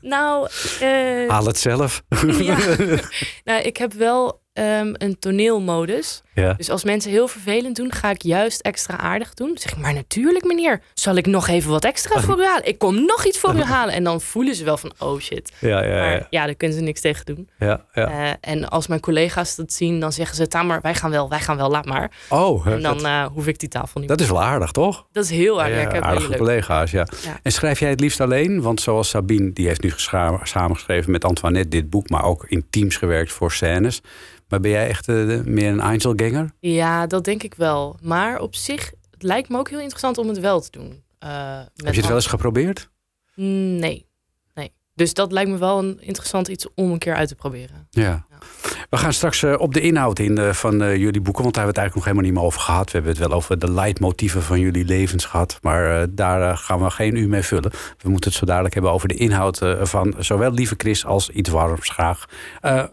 [0.00, 0.48] Nou,
[0.80, 2.02] eh, Haal het zelf.
[2.38, 2.56] ja.
[3.44, 6.22] nou, ik heb wel ehm, een toneelmodus.
[6.34, 6.52] Ja.
[6.52, 9.46] Dus als mensen heel vervelend doen, ga ik juist extra aardig doen.
[9.48, 12.66] Dan zeg ik, maar natuurlijk meneer, zal ik nog even wat extra voor u halen?
[12.66, 13.94] Ik kom nog iets voor u halen.
[13.94, 15.52] En dan voelen ze wel van, oh shit.
[15.58, 16.26] Ja, ja, Maar ja.
[16.30, 17.48] ja, daar kunnen ze niks tegen doen.
[17.58, 18.08] ja, ja.
[18.08, 21.40] Eh, en als mijn collega's dat zien, dan zeggen ze, Tamer, wij gaan wel, wij
[21.40, 22.10] gaan wel, laat maar.
[22.28, 25.06] Oh, En dan dat, eh, hoef ik die tafel niet dat is wel aardig, toch?
[25.12, 25.92] Dat is heel aardig.
[25.92, 26.38] Ja, aardige leuk.
[26.38, 27.06] collega's, ja.
[27.42, 28.62] En schrijf jij het liefst alleen?
[28.62, 29.92] Want zoals Sabine, die heeft nu
[30.42, 32.08] samengeschreven met Antoinette dit boek...
[32.08, 34.00] maar ook in teams gewerkt voor scènes.
[34.54, 36.52] Maar ben jij echt eh, meer een Einzelganger?
[36.60, 37.96] Ja, dat denk ik wel.
[38.02, 41.02] Maar op zich, het lijkt me ook heel interessant om het wel te doen.
[41.18, 42.90] Eh, Heb je het wel eens geprobeerd?
[43.34, 44.06] Nee.
[44.94, 47.86] Dus dat lijkt me wel een interessant iets om een keer uit te proberen.
[47.90, 48.24] Ja.
[48.90, 51.64] We gaan straks eh, op de inhoud in eh, van eh, jullie boeken, want daar
[51.64, 52.84] hebben we het eigenlijk nog helemaal niet meer over gehad.
[52.84, 56.90] We hebben het wel over de leidmotieven van jullie levens gehad, maar daar gaan we
[56.90, 57.70] geen uur mee vullen.
[57.98, 61.50] We moeten het zo dadelijk hebben over de inhoud van zowel Lieve Chris als Iets
[61.50, 62.24] Warms graag.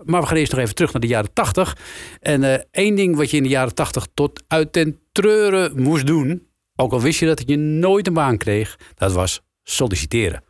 [0.03, 1.77] Maar we gaan eerst nog even terug naar de jaren tachtig.
[2.19, 6.47] En één ding wat je in de jaren tachtig tot uit ten treuren moest doen,
[6.75, 10.43] ook al wist je dat je nooit een baan kreeg, dat was solliciteren.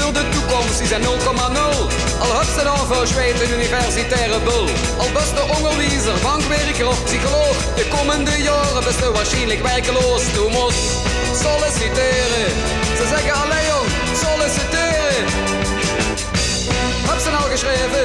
[0.00, 1.06] Voor de toekomst die zijn 0,0.
[2.24, 4.66] Al heb ze dan verzweet een universitaire bul.
[4.98, 7.56] Al best de onderwijzer, bankwerker of psycholoog.
[7.76, 10.22] De komende jaren best waarschijnlijk werkeloos.
[10.32, 10.82] Du moest
[11.42, 12.48] solliciteren.
[12.98, 13.88] Ze zeggen alleen jong,
[14.22, 15.24] solliciteren.
[17.10, 18.04] Heb ze nou geschreven?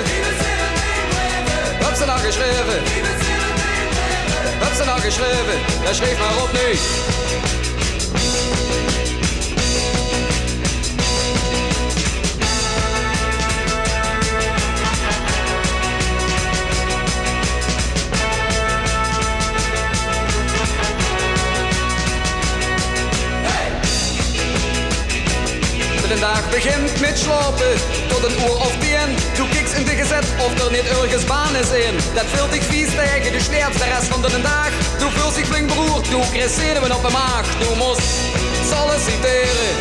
[1.85, 2.79] Heb ze nou geschreven?
[4.63, 5.57] Heb ze nou geschreven?
[5.83, 6.69] Ja, schreef maar op nu.
[26.97, 27.73] Slapen
[28.07, 29.09] tot een uur of tien.
[29.35, 31.95] Doe kiks in de gezet of er niet ergens baan is in.
[32.13, 34.71] Dat vult ik vies tegen, du sterft de rest van de dag.
[34.99, 36.19] Du voelt zich flink beroerd, du
[36.59, 37.45] zenuwen op de maag.
[37.59, 38.07] Du moest
[38.71, 39.73] solliciteren.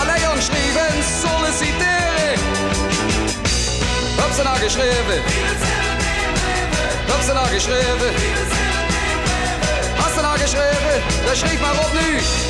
[0.00, 0.92] Alleen schrijven,
[1.22, 2.34] solliciteren.
[4.20, 5.18] Heb ze nou geschreven?
[7.10, 8.10] Heb ze nou geschreven?
[9.96, 10.96] Hast du nou geschreven?
[11.24, 12.49] Dan schrijf maar op nu.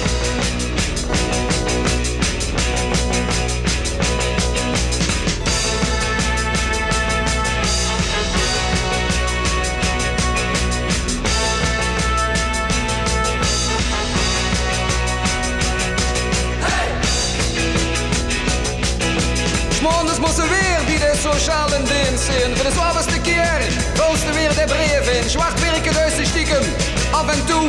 [21.30, 22.56] Weer bij de sociale dienst in.
[22.56, 23.60] Voor de zwaarste keer
[23.96, 25.22] roast er weer de brief in.
[25.22, 26.64] Dus de stiekem,
[27.10, 27.68] af en toe.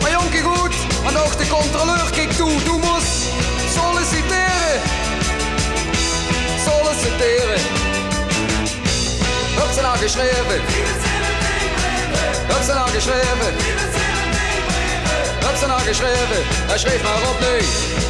[0.00, 2.62] Maar jonkie goed, want ook de controleur kijkt toe.
[2.64, 3.12] Du moest
[3.74, 4.80] solliciteren.
[6.66, 7.60] Solliciteren.
[9.74, 10.60] Ze nou geschreven?
[12.64, 13.52] Ze nou geschreven?
[15.44, 16.42] Heb ze nou geschreven?
[16.68, 18.09] Hij schreef maar op nu.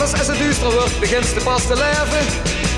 [0.00, 2.22] S'avonds als het duister wordt, begint ze pas te leven.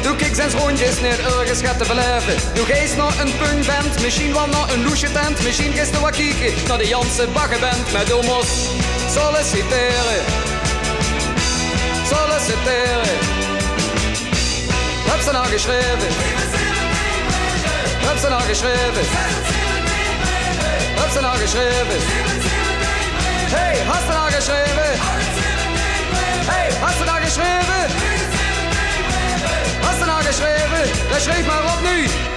[0.03, 2.35] Doe ik zijn rondjes niet ergens gaat te beleven.
[2.55, 5.43] Doe geest naar een punkband, misschien wel naar een loesje tent.
[5.43, 7.93] Misschien gist er wat kieken naar de Janse baggenband.
[7.93, 8.49] Met domos
[9.15, 10.21] solliciteren.
[12.11, 13.17] Solliciteren.
[15.11, 16.11] Heb ze nou geschreven?
[18.07, 19.05] Heb ze nou geschreven?
[21.01, 21.99] Heb ze nou geschreven?
[23.55, 25.32] Hey, hast du nou geschreven?
[26.45, 27.81] Hey, hast du nou geschreven?
[29.81, 31.09] Hast du geschreven?
[31.11, 32.31] Dan schreef maar op nu.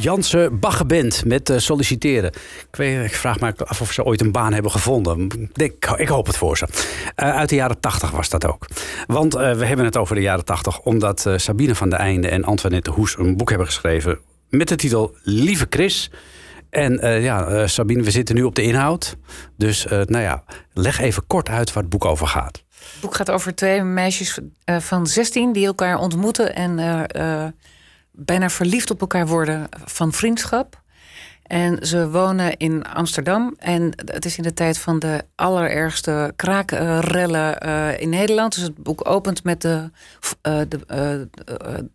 [0.00, 2.30] Janse Baggeband met eh, solliciteren.
[2.70, 5.30] Ik, weet, vraag me af of ze ooit een baan hebben gevonden.
[5.54, 6.66] Ik, ik hoop het voor ze.
[7.14, 8.66] Eh, uit de jaren 80 was dat ook.
[9.06, 12.44] Want eh, we hebben het over de jaren 80 omdat Sabine van der Einde en
[12.44, 16.10] Antoinette Hoes een boek hebben geschreven met de titel Lieve Chris.
[16.70, 19.16] En ja, Sabine, we zitten nu op de inhoud.
[19.56, 22.63] Dus nou ja, leg even kort uit waar het boek over gaat.
[23.04, 27.52] Het boek gaat over twee meisjes eh, van 16 die elkaar ontmoeten en eh, eh,
[28.10, 30.82] bijna verliefd op elkaar worden van vriendschap.
[31.42, 33.54] En ze wonen in Amsterdam.
[33.58, 37.60] En het is in de tijd van de allerergste kraakrellen
[38.00, 38.54] in Nederland.
[38.54, 39.90] Dus het boek opent met de,
[40.40, 41.28] de,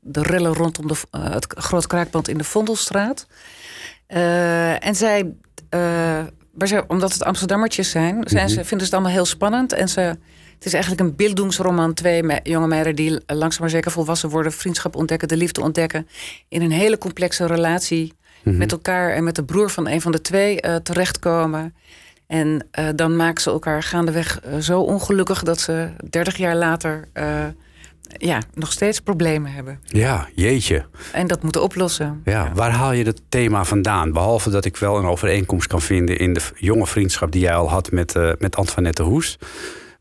[0.02, 3.28] de, rellen rondom de, het groot kraakpand in de Vondelstraat.
[4.80, 5.34] En zij,
[6.54, 9.74] maar omdat het Amsterdammertjes zijn, zijn ze, vinden ze het allemaal heel spannend.
[9.74, 10.18] En ze,
[10.60, 11.94] het is eigenlijk een beelddoensroman.
[11.94, 16.08] Twee me- jonge meiden die langzaam maar zeker volwassen worden, vriendschap ontdekken, de liefde ontdekken.
[16.48, 20.22] In een hele complexe relatie met elkaar en met de broer van een van de
[20.22, 21.76] twee eh, terechtkomen.
[22.28, 27.08] En eh, dan maken ze elkaar gaandeweg eh, zo ongelukkig dat ze 30 jaar later
[27.14, 27.46] eh,
[28.18, 29.80] ja, nog steeds problemen hebben.
[29.86, 30.86] Ja, jeetje.
[31.12, 32.22] En dat moeten oplossen.
[32.26, 34.12] Ja, waar haal je dat thema vandaan?
[34.14, 37.70] Behalve dat ik wel een overeenkomst kan vinden in de jonge vriendschap die jij al
[37.70, 39.38] had met, eh, met Antoinette Hoes.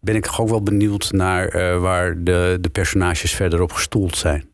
[0.00, 4.50] Ben ik ook wel benieuwd naar eh, waar de, de personages verder op gestoeld zijn.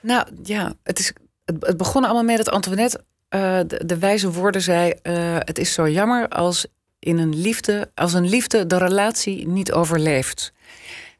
[0.00, 1.12] Nou ja, het, is,
[1.44, 5.58] het, het begon allemaal met dat Antoinette eh, de, de wijze woorden zei: eh, Het
[5.58, 6.66] is zo jammer als
[6.98, 10.52] in een liefde, als een liefde de relatie niet overleeft.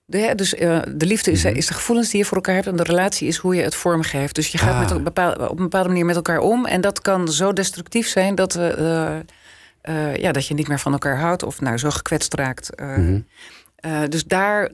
[0.04, 1.54] De, dus de liefde is, Mhm.
[1.56, 2.66] is de gevoelens die je voor elkaar hebt.
[2.66, 4.34] En de relatie is hoe je het vormgeeft.
[4.34, 4.80] Dus je gaat Ah.
[4.80, 6.66] met een bepaal- op een bepaalde manier met elkaar om.
[6.66, 9.16] En dat kan zo destructief zijn dat, eh,
[9.88, 11.42] eh, ja, dat je niet meer van elkaar houdt.
[11.42, 12.74] Of nou, zo gekwetst raakt.
[12.74, 13.20] Eh, Mhm.
[13.76, 14.70] eh, dus daar,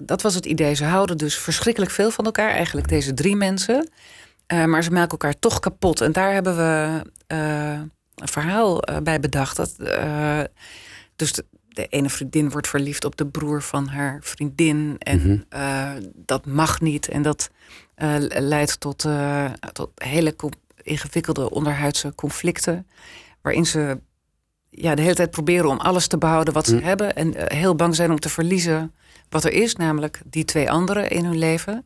[0.00, 0.74] dat was het idee.
[0.74, 2.50] Ze houden dus verschrikkelijk veel van elkaar.
[2.50, 3.90] Eigenlijk deze drie mensen.
[4.66, 6.00] Maar ze maken elkaar toch kapot.
[6.00, 9.56] En daar hebben we een verhaal bij bedacht.
[9.56, 9.74] Dat,
[11.16, 14.96] dus de, de ene vriendin wordt verliefd op de broer van haar vriendin.
[14.98, 16.00] En Mhm.
[16.14, 17.08] dat mag niet.
[17.08, 17.50] En dat
[18.28, 19.06] leidt tot,
[19.72, 20.34] tot hele
[20.82, 22.86] ingewikkelde onderhuidse conflicten.
[23.42, 24.00] Waarin ze
[24.70, 26.82] ja, de hele tijd proberen om alles te behouden wat ze Mm.
[26.82, 27.14] hebben.
[27.16, 28.92] En eh, heel bang zijn om te verliezen
[29.28, 29.76] wat er is.
[29.76, 31.84] Namelijk die twee anderen in hun leven.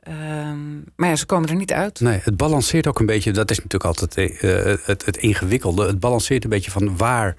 [0.00, 2.00] Ehm, maar ja, ze komen er niet uit.
[2.00, 3.32] Nee, het balanceert ook een beetje.
[3.32, 5.86] Dat is natuurlijk altijd eh, het, het ingewikkelde.
[5.86, 7.36] Het balanceert een beetje van waar,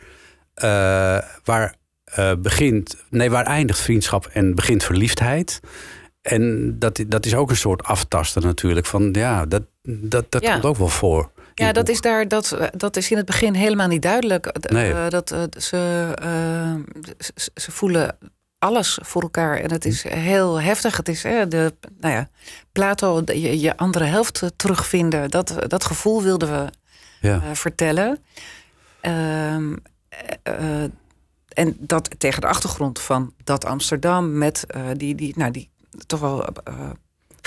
[0.54, 5.60] eh, waar eh, begint, nee, waar eindigt vriendschap en begint verliefdheid.
[6.22, 8.86] En dat, dat is ook een soort aftasten natuurlijk.
[8.86, 10.52] Van ja, dat, dat, dat Ja.
[10.52, 11.32] komt ook wel voor.
[11.65, 14.46] Ja, dat is, daar, dat, eh, dat is in het begin helemaal niet duidelijk.
[14.46, 15.10] Eh, Nee.
[15.10, 16.13] dat, eh, ze,
[17.17, 18.17] ze, ze voelen
[18.60, 19.58] alles voor elkaar.
[19.58, 20.98] En het is heel heftig.
[20.98, 22.30] Het is hè, de, nou ja,
[22.72, 25.30] Plato, je, je andere helft terugvinden.
[25.30, 26.70] Dat, dat gevoel wilden we
[27.28, 27.56] Ja.
[27.56, 28.24] vertellen.
[29.02, 29.76] Ehm,
[30.10, 30.89] eh, eh,
[31.54, 35.70] en dat tegen de achtergrond van dat Amsterdam met die, die, nou, die
[36.06, 36.46] toch wel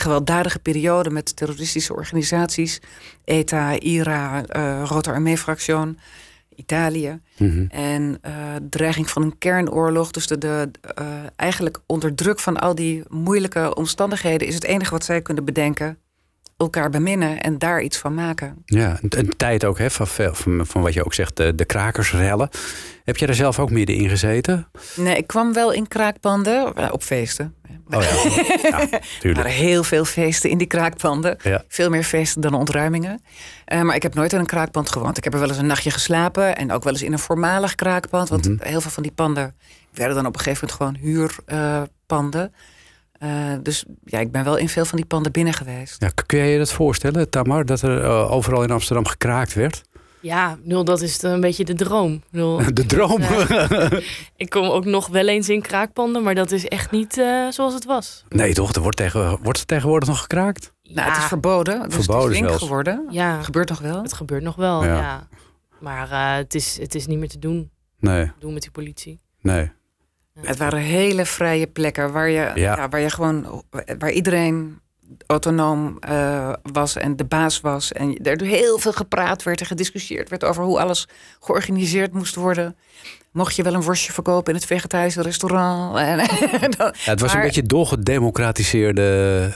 [0.01, 2.81] gewelddadige periode met terroristische organisaties,
[3.25, 5.75] ETA, IRA, eh Rote Armee-fractie,
[6.61, 7.21] Italië.
[7.37, 7.65] Mhm.
[7.69, 8.33] En eh,
[8.71, 10.11] dreiging van een kernoorlog.
[10.11, 14.91] Dus de, de, eh, eigenlijk onder druk van al die moeilijke omstandigheden is het enige
[14.91, 15.99] wat zij kunnen bedenken.
[16.61, 18.63] Elkaar beminnen en daar iets van maken.
[18.65, 22.49] Ja, een, tijd ook, hè, van, van, van wat je ook zegt, de, de krakersrellen.
[23.05, 24.69] Heb jij daar zelf ook midden in gezeten?
[24.97, 27.55] Nee, ik kwam wel in kraakpanden eh, op feesten.
[27.91, 28.09] Oh ja,
[28.71, 29.43] ja Er tuurlijk.
[29.47, 31.37] waren heel veel feesten in die kraakpanden.
[31.43, 31.65] Ja.
[31.69, 33.23] Veel meer feesten dan ontruimingen.
[33.65, 35.17] Eh, maar ik heb nooit in een kraakpand gewoond.
[35.17, 36.57] Ik heb er wel eens een nachtje geslapen.
[36.57, 38.29] En ook wel eens in een voormalig kraakpand.
[38.29, 38.69] Want Mhm.
[38.69, 39.55] heel veel van die panden
[39.93, 42.55] werden dan op een gegeven moment gewoon huurpanden.
[43.21, 46.03] Eh, dus ja, ik ben wel in veel van die panden binnen geweest.
[46.03, 49.83] Ja, kun jij je dat voorstellen, Tamar, dat er eh, overal in Amsterdam gekraakt werd?
[50.21, 52.23] Ja, nul, dat is een beetje de droom.
[52.31, 53.21] Nul, De droom.
[54.37, 57.75] ik kom ook nog wel eens in kraakpanden, maar dat is echt niet eh, zoals
[57.75, 58.25] het was.
[58.29, 58.73] nee, toch?
[58.73, 60.73] Er wordt, tegen, wordt er tegenwoordig nog gekraakt?
[60.83, 61.83] Nou, het is verboden.
[61.89, 62.63] Dus Verboden het is link zelfs.
[62.63, 63.07] geworden.
[63.11, 64.03] Ja, Het gebeurt nog wel.
[64.03, 64.97] het gebeurt nog wel, Ja.
[64.97, 65.29] ja.
[65.81, 69.21] Maar eh, het, is, het is niet meer te doen, Nee, doen met die politie.
[69.41, 69.71] nee.
[70.43, 72.55] Het waren hele vrije plekken waar je, Ja.
[72.55, 72.89] ja.
[72.89, 73.65] waar je gewoon,
[73.99, 74.81] waar iedereen
[75.27, 77.93] autonoom eh, was en de baas was.
[77.93, 81.09] En er heel veel gepraat werd en gediscussieerd werd over hoe alles
[81.41, 82.77] georganiseerd moest worden.
[83.33, 85.97] Mocht je wel een worstje verkopen in het vegetarische restaurant?
[86.61, 89.03] En, dan- Ja, het was een beetje doorgedemocratiseerde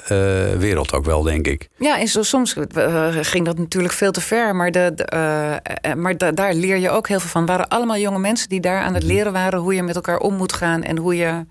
[0.08, 1.68] eh wereld ook wel, denk ik.
[1.78, 4.56] Ja, en zo, soms eh, ging dat natuurlijk veel te ver.
[4.56, 7.40] Maar, de, de, eh, maar da- daar leer je ook heel veel van.
[7.40, 9.58] Het waren allemaal jonge mensen die daar aan het leren waren...
[9.60, 11.44] hoe je met elkaar om moet gaan en hoe je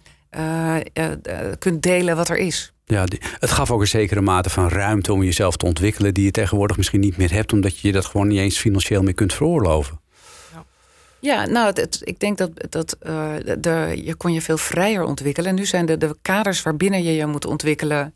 [1.60, 2.74] kunt delen wat er is.
[2.86, 3.04] Ja,
[3.40, 6.14] het gaf ook een zekere mate van ruimte om jezelf te ontwikkelen...
[6.14, 7.54] die je tegenwoordig misschien niet meer hebt...
[7.54, 10.02] omdat je je dat gewoon niet eens financieel meer kunt veroorloven.
[11.24, 15.50] Ja, nou, het- ik denk dat, dat eh, de, je kon je veel vrijer ontwikkelen.
[15.50, 18.14] En nu zijn de, de kaders waarbinnen je je moet ontwikkelen...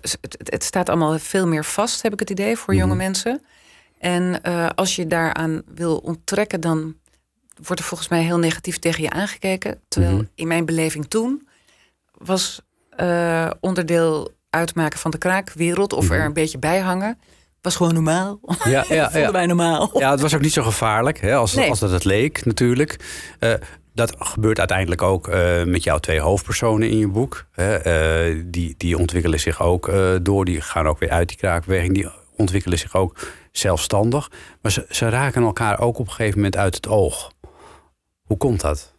[0.00, 2.96] Het, het, het staat allemaal veel meer vast, heb ik het idee, voor jonge Mhm.
[2.96, 3.42] mensen.
[3.98, 6.94] En eh, als je daaraan wil onttrekken, dan
[7.62, 9.80] wordt er volgens mij heel negatief tegen je aangekeken.
[9.88, 10.24] Terwijl Mhm.
[10.34, 11.48] in mijn beleving toen
[12.12, 15.92] was eh, onderdeel uitmaken van de kraakwereld...
[15.92, 16.26] of er Mhm.
[16.26, 17.18] een beetje bij hangen,
[17.64, 18.40] was gewoon normaal.
[18.64, 19.32] Ja, ja, Vonden ja.
[19.32, 19.90] wij normaal.
[19.98, 21.70] ja het was ook niet zo gevaarlijk hè, als, Nee.
[21.70, 22.96] als dat het leek natuurlijk.
[23.38, 23.52] Eh,
[23.94, 27.46] dat gebeurt uiteindelijk ook eh, met jouw twee hoofdpersonen in je boek.
[27.52, 27.74] Hè.
[27.76, 31.94] Eh, die, die ontwikkelen zich ook door, die gaan ook weer uit die kraakweging.
[31.94, 33.18] Die ontwikkelen zich ook
[33.52, 34.30] zelfstandig.
[34.62, 37.32] Maar ze, ze raken elkaar ook op een gegeven moment uit het oog.
[38.22, 38.93] Hoe komt dat?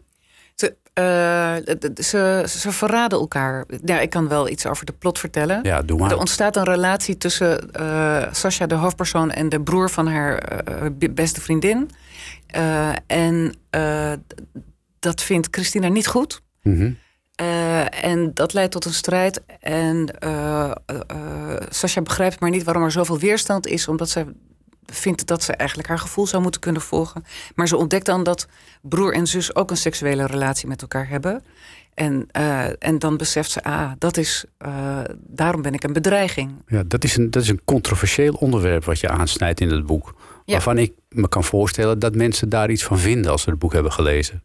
[0.96, 3.66] Ze, eh, ze, ze verraden elkaar.
[3.86, 5.60] Ja, ik kan wel iets over de plot vertellen.
[5.64, 6.12] Ja, doe maar.
[6.12, 11.10] Er ontstaat een relatie tussen eh Sascha, de hoofdpersoon, en de broer van haar eh,
[11.12, 11.90] beste vriendin.
[13.08, 13.54] En
[15.00, 16.42] dat vindt Christina niet goed.
[16.62, 16.92] Mhm.
[17.90, 19.42] En dat leidt tot een strijd.
[19.60, 20.10] En
[21.70, 24.26] Sascha begrijpt maar niet waarom er zoveel weerstand is, omdat ze
[24.86, 27.26] vindt dat ze eigenlijk haar gevoel zou moeten kunnen volgen.
[27.56, 28.48] Maar ze ontdekt dan dat
[28.82, 31.44] broer en zus ook een seksuele relatie met elkaar hebben.
[31.94, 36.52] En, eh, en dan beseft ze, ah, dat is, eh, daarom ben ik een bedreiging.
[36.68, 40.14] Ja, dat, is een, dat is een controversieel onderwerp wat je aansnijdt in het boek.
[40.46, 40.54] Ja.
[40.54, 43.74] Waarvan ik me kan voorstellen dat mensen daar iets van vinden als ze het boek
[43.74, 44.44] hebben gelezen.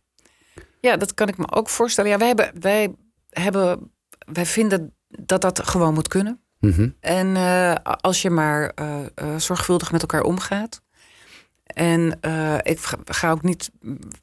[0.81, 2.11] Ja, dat kan ik me ook voorstellen.
[2.11, 2.95] Ja, wij hebben, wij
[3.31, 3.91] hebben,
[4.33, 6.41] wij vinden dat dat gewoon moet kunnen.
[6.61, 6.89] Mhm.
[7.01, 10.81] En eh, als je maar eh, eh, zorgvuldig met elkaar omgaat.
[11.67, 12.19] En
[12.63, 13.71] ik ga- ook niet.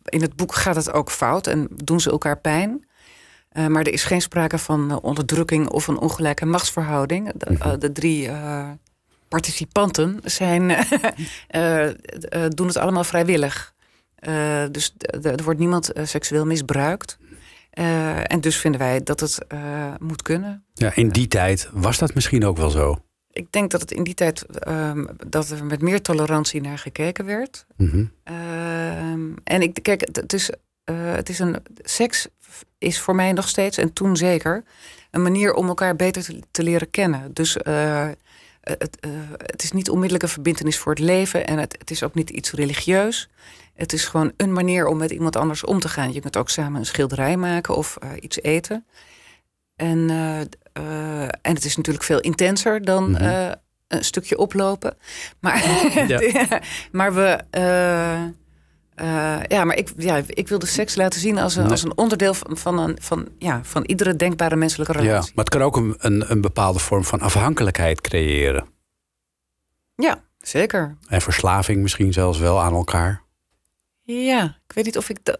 [0.05, 2.85] In het boek gaat het ook fout en doen ze elkaar pijn.
[3.67, 7.31] Maar er is geen sprake van onderdrukking of een ongelijke machtsverhouding.
[7.35, 7.79] De, Mhm.
[7.79, 8.29] de drie
[9.27, 10.67] participanten zijn,
[12.55, 13.73] doen het allemaal vrijwillig.
[14.71, 17.17] Dus er wordt niemand seksueel misbruikt.
[17.77, 20.63] Eh, en dus vinden wij dat het eh, moet kunnen.
[20.73, 23.01] Ja, in die tijd was dat misschien ook wel zo.
[23.31, 27.25] Ik denk dat het in die tijd ehm, dat er met meer tolerantie naar gekeken
[27.25, 27.65] werd.
[27.75, 28.05] Mhm.
[28.23, 30.49] Ehm, en ik kijk, het, is,
[30.83, 32.27] eh, het is een seks
[32.77, 34.63] is voor mij nog steeds en toen zeker
[35.11, 37.33] een manier om elkaar beter te, te leren kennen.
[37.33, 38.09] Dus eh,
[38.61, 42.03] het, eh, het is niet onmiddellijk een verbindenis voor het leven en het, het is
[42.03, 43.29] ook niet iets religieus.
[43.77, 46.13] Het is gewoon een manier om met iemand anders om te gaan.
[46.13, 48.85] Je kunt ook samen een schilderij maken of eh, iets eten.
[49.75, 50.39] En, eh,
[50.73, 53.53] eh, en het is natuurlijk veel intenser dan Mhm.
[53.87, 54.97] een stukje oplopen.
[55.39, 55.63] Maar,
[56.07, 56.61] Ja.
[56.91, 57.39] maar we.
[59.47, 62.33] ja, maar ik, ja, ik wil de seks laten zien als een, als een onderdeel
[62.33, 65.31] van, van, een, van, ja, van iedere denkbare menselijke Ja, relatie.
[65.35, 68.65] maar het kan ook een, een, een bepaalde vorm van afhankelijkheid creëren.
[69.95, 70.97] Ja, zeker.
[71.07, 73.21] En verslaving misschien zelfs wel aan elkaar.
[74.15, 75.39] Ja, ik weet niet of ik dat.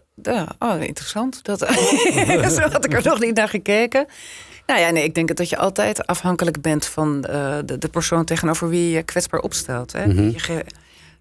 [0.58, 1.44] Oh, interessant.
[1.44, 1.58] Dat,
[2.56, 4.06] Zo had ik er nog niet naar gekeken.
[4.66, 8.24] Nou ja, nee, ik denk dat je altijd afhankelijk bent van eh, de, de persoon
[8.24, 9.92] tegenover wie je kwetsbaar opstelt.
[9.92, 10.06] Hè?
[10.06, 10.22] Mhm.
[10.22, 10.64] je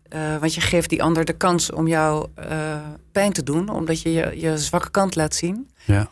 [0.10, 2.78] eh, want je geeft die ander de kans om jou eh,
[3.12, 5.70] pijn te doen, omdat je, je je zwakke kant laat zien.
[5.86, 6.10] Ja.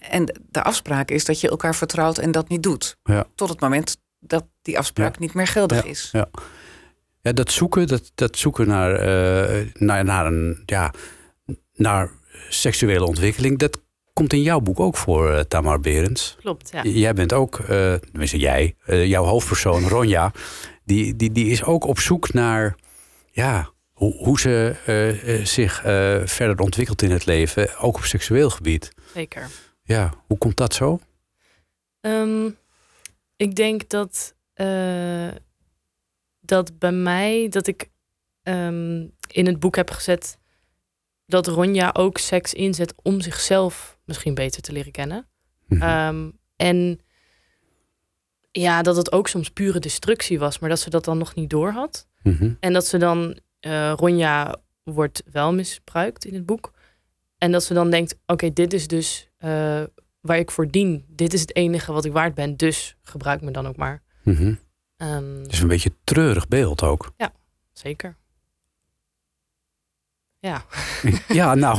[0.00, 2.96] En de afspraak is dat je elkaar vertrouwt en dat niet doet.
[3.02, 3.26] Ja.
[3.34, 5.20] Tot het moment dat die afspraak Ja.
[5.20, 6.08] niet meer geldig is.
[6.12, 6.28] Ja.
[7.24, 10.92] Ja, dat zoeken, dat, dat zoeken naar, eh, naar, naar, een, ja,
[11.74, 12.10] naar
[12.48, 13.80] seksuele ontwikkeling, dat
[14.12, 16.36] komt in jouw boek ook voor, eh, Tamar Berends.
[16.40, 16.82] Klopt, ja.
[16.82, 20.32] Jij bent ook, eh tenminste jij, jouw hoofdpersoon Ronja,
[20.84, 22.76] die, die, die is ook op zoek naar
[23.30, 24.74] ja, hoe, hoe ze
[25.44, 25.80] zich
[26.24, 28.92] verder ontwikkelt in het leven, ook op seksueel gebied.
[29.14, 29.48] Zeker.
[29.82, 31.00] Ja, hoe komt dat zo?
[32.00, 32.50] Ehm,
[33.36, 34.34] ik denk dat,
[36.44, 37.90] dat bij mij, dat ik
[38.42, 40.38] ehm, in het boek heb gezet
[41.26, 45.26] dat Ronja ook seks inzet om zichzelf misschien beter te leren kennen.
[45.66, 45.82] Mhm.
[45.82, 47.00] Ehm, en
[48.50, 51.50] ja, dat het ook soms pure destructie was, maar dat ze dat dan nog niet
[51.50, 52.08] door had.
[52.22, 52.52] Mhm.
[52.60, 56.72] En dat ze dan, eh, Ronja wordt wel misbruikt in het boek.
[57.38, 59.82] En dat ze dan denkt, oké, dit is dus eh,
[60.20, 61.04] waar ik voor dien.
[61.08, 64.02] Dit is het enige wat ik waard ben, dus gebruik me dan ook maar.
[64.22, 64.54] Mhm.
[65.04, 67.12] Ehm, Het is een beetje een treurig beeld ook.
[67.72, 68.16] zeker.
[70.38, 70.64] Ja.
[71.28, 71.78] Ja, nou,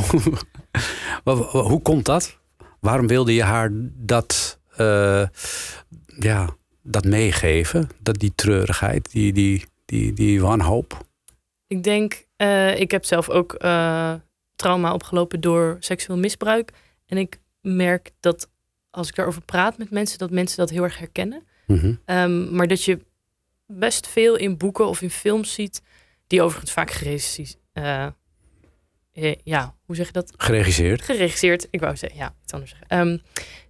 [1.69, 2.37] hoe komt dat?
[2.79, 5.27] Waarom wilde je haar dat, eh,
[6.19, 6.49] ja,
[6.81, 7.89] dat meegeven?
[7.99, 11.05] Dat die treurigheid, die, die, die, die wanhoop?
[11.67, 14.13] Ik denk, eh, ik heb zelf ook eh,
[14.55, 16.71] trauma opgelopen door seksueel misbruik.
[17.05, 18.49] En ik merk dat
[18.89, 21.43] als ik daarover praat met mensen, dat mensen dat heel erg herkennen.
[21.67, 21.93] Mhm.
[22.05, 22.99] Ehm, maar dat je
[23.67, 25.81] best veel in boeken of in films ziet,
[26.27, 27.57] die overigens vaak geregisseerd.
[27.73, 28.05] eh,
[29.13, 30.33] eh, ja, hoe zeg je dat?
[30.37, 31.01] Geregisseerd.
[31.01, 32.87] Geregisseerd, ik wou zeggen, ja, iets anders zeggen.
[32.89, 33.17] Ehm,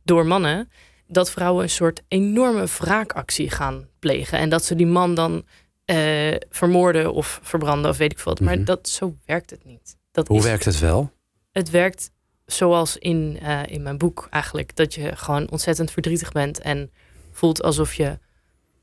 [0.04, 0.70] door mannen,
[1.08, 4.38] dat vrouwen een soort enorme wraakactie gaan plegen.
[4.39, 5.46] En dat ze die man dan
[5.86, 8.41] eh, vermoorden of verbranden of weet ik veel wat.
[8.41, 8.66] Maar Mhm.
[8.66, 9.98] dat, zo werkt het niet.
[10.12, 11.12] Dat Hoe is- werkt het wel?
[11.52, 12.12] het werkt
[12.46, 13.38] zoals in,
[13.68, 14.76] in mijn boek eigenlijk.
[14.76, 16.91] Dat je gewoon ontzettend verdrietig bent en
[17.32, 18.20] voelt alsof je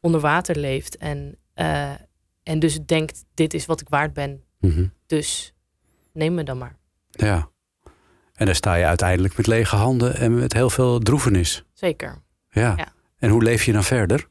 [0.03, 0.97] onder water leeft.
[0.97, 1.91] En, eh,
[2.43, 4.43] en dus denkt, dit is wat ik waard ben.
[4.61, 4.87] Mhm.
[5.07, 5.55] Dus
[6.13, 6.77] neem me dan maar.
[7.11, 7.51] Ja.
[8.35, 11.65] En dan sta je uiteindelijk met lege handen en met heel veel droevenis.
[11.73, 12.23] Zeker.
[12.51, 12.75] Ja.
[12.77, 12.93] Ja.
[13.19, 14.29] En hoe leef je dan verder?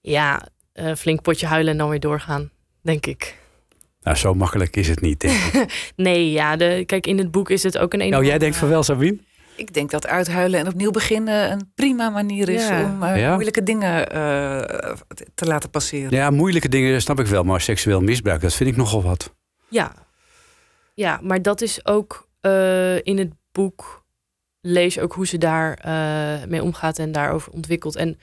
[0.00, 2.50] Ja, eh, flink potje huilen en dan weer doorgaan,
[2.80, 3.36] denk ik.
[4.00, 5.20] Nou, zo makkelijk is het niet.
[5.20, 5.72] denk ik.
[5.96, 8.68] Nee, ja, de, kijk, in het boek is het ook een nou, jij denkt van
[8.68, 9.18] wel, Sabine?
[9.58, 12.84] Ik denk dat uithuilen en opnieuw beginnen een prima manier is Ja.
[12.84, 13.32] om eh, Ja?
[13.32, 14.92] moeilijke dingen eh,
[15.34, 16.10] te laten passeren.
[16.10, 19.34] Ja, moeilijke dingen snap ik wel, maar seksueel misbruik, dat vind ik nogal wat.
[19.68, 19.92] Ja.
[20.94, 24.04] Ja, maar dat is ook eh, in het boek
[24.60, 27.96] lees je ook hoe ze daar eh, mee omgaat en daarover ontwikkelt.
[27.96, 28.18] En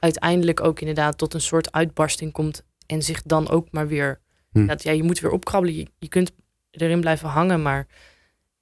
[0.00, 4.20] uiteindelijk ook inderdaad tot een soort uitbarsting komt en zich dan ook maar weer.
[4.52, 4.66] Hm.
[4.66, 5.76] Dat, ja, je moet weer opkrabbelen.
[5.76, 6.32] Je, je kunt
[6.70, 7.86] erin blijven hangen, maar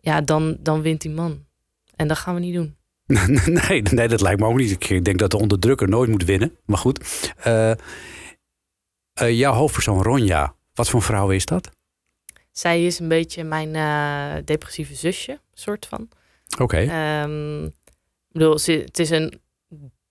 [0.00, 1.46] ja, dan, dan wint die man.
[1.98, 2.76] En dat gaan we niet doen.
[3.68, 4.90] nee, nee, dat lijkt me ook niet.
[4.90, 6.56] Ik denk dat de onderdrukker nooit moet winnen.
[6.64, 7.32] Maar goed.
[7.36, 7.78] Eh, eh,
[9.30, 11.70] jouw hoofdpersoon Ronja, wat voor vrouw is dat?
[12.50, 16.08] Zij is een beetje mijn eh, depressieve zusje, soort van.
[16.58, 16.76] Oké.
[16.76, 17.68] Ehm,
[18.32, 19.40] bedoel, ze, het is een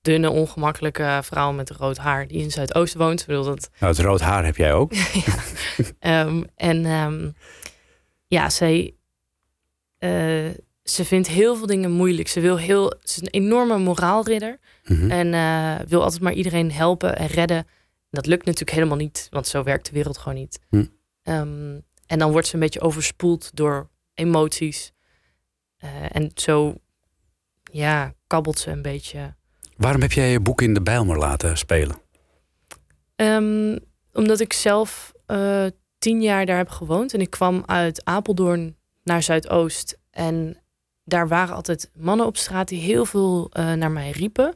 [0.01, 3.21] dunne, ongemakkelijke vrouw met rood haar die in Zuidoosten woont.
[3.21, 4.91] Ik bedoel, dat, Nou, het rood haar heb jij ook.
[5.99, 7.29] Ehm, en ehm,
[8.27, 8.95] ja, zij,
[10.89, 12.27] ze vindt heel veel dingen moeilijk.
[12.27, 14.59] Ze, wil heel, ze is een enorme moraalridder.
[14.83, 15.11] Mhm.
[15.11, 17.67] En eh, wil altijd maar iedereen helpen en redden.
[18.09, 20.59] Dat lukt natuurlijk helemaal niet, want zo werkt de wereld gewoon niet.
[20.69, 20.85] Hm.
[21.23, 24.91] Ehm, en dan wordt ze een beetje overspoeld door emoties.
[25.77, 26.75] Eh, en zo,
[27.71, 29.35] ja, kabbelt ze een beetje.
[29.77, 31.97] Waarom heb jij je boek in de Bijlmer laten spelen?
[33.15, 33.77] Ehm,
[34.13, 35.65] omdat ik zelf eh,
[35.97, 37.13] tien jaar daar heb gewoond.
[37.13, 39.97] En ik kwam uit Apeldoorn naar Zuidoost.
[40.11, 40.57] En
[41.07, 44.55] daar waren altijd mannen op straat die heel veel eh, naar mij riepen.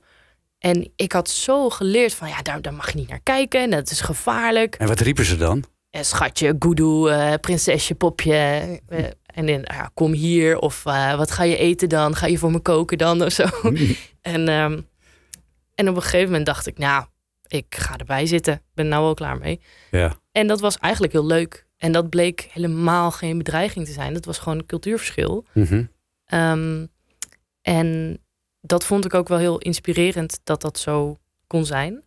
[0.58, 3.62] En ik had zo geleerd van, ja, daar, daar mag je niet naar kijken.
[3.62, 4.76] En dat is gevaarlijk.
[4.76, 5.64] En wat riepen ze dan?
[5.90, 8.34] Eh, schatje, goedoe, eh, prinsesje, popje.
[8.88, 10.58] eh, en dan, ja, kom hier.
[10.60, 10.84] Of
[11.18, 12.16] wat ga je eten dan?
[12.16, 13.24] Ga je voor me koken dan?
[13.24, 13.44] Of zo.
[14.22, 14.80] en, ehm,
[15.76, 17.06] en op een gegeven moment dacht ik, nou,
[17.48, 18.54] ik ga erbij zitten.
[18.54, 19.62] Ik ben nou wel klaar mee.
[19.92, 20.16] Ja.
[20.32, 21.66] En dat was eigenlijk heel leuk.
[21.78, 24.14] En dat bleek helemaal geen bedreiging te zijn.
[24.14, 25.46] Dat was gewoon een cultuurverschil.
[25.54, 25.84] Mhm.
[26.32, 26.86] Ehm,
[27.62, 28.20] en
[28.62, 31.18] dat vond ik ook wel heel inspirerend dat dat zo
[31.48, 32.04] kon zijn.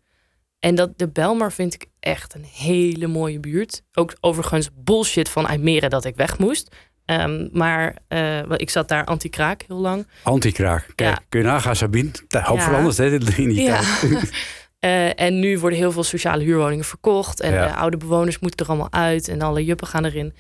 [0.58, 3.82] En dat de Belmar vind ik echt een hele mooie buurt.
[3.92, 6.74] Ook overigens bullshit van Almere dat ik weg moest.
[7.04, 10.06] Ehm, maar eh, ik zat daar anti-kraak heel lang.
[10.22, 10.86] Antikraak.
[10.94, 11.22] Kijk, Ja.
[11.28, 12.10] kun je nagaan, Sabine?
[12.28, 12.64] De hoop Ja.
[12.64, 13.80] veranderd hè, in die Ja.
[14.00, 14.30] tijd.
[14.78, 17.40] Eh, en nu worden heel veel sociale huurwoningen verkocht.
[17.40, 17.66] En Ja.
[17.66, 19.28] de oude bewoners moeten er allemaal uit.
[19.28, 20.34] En alle juppen gaan erin.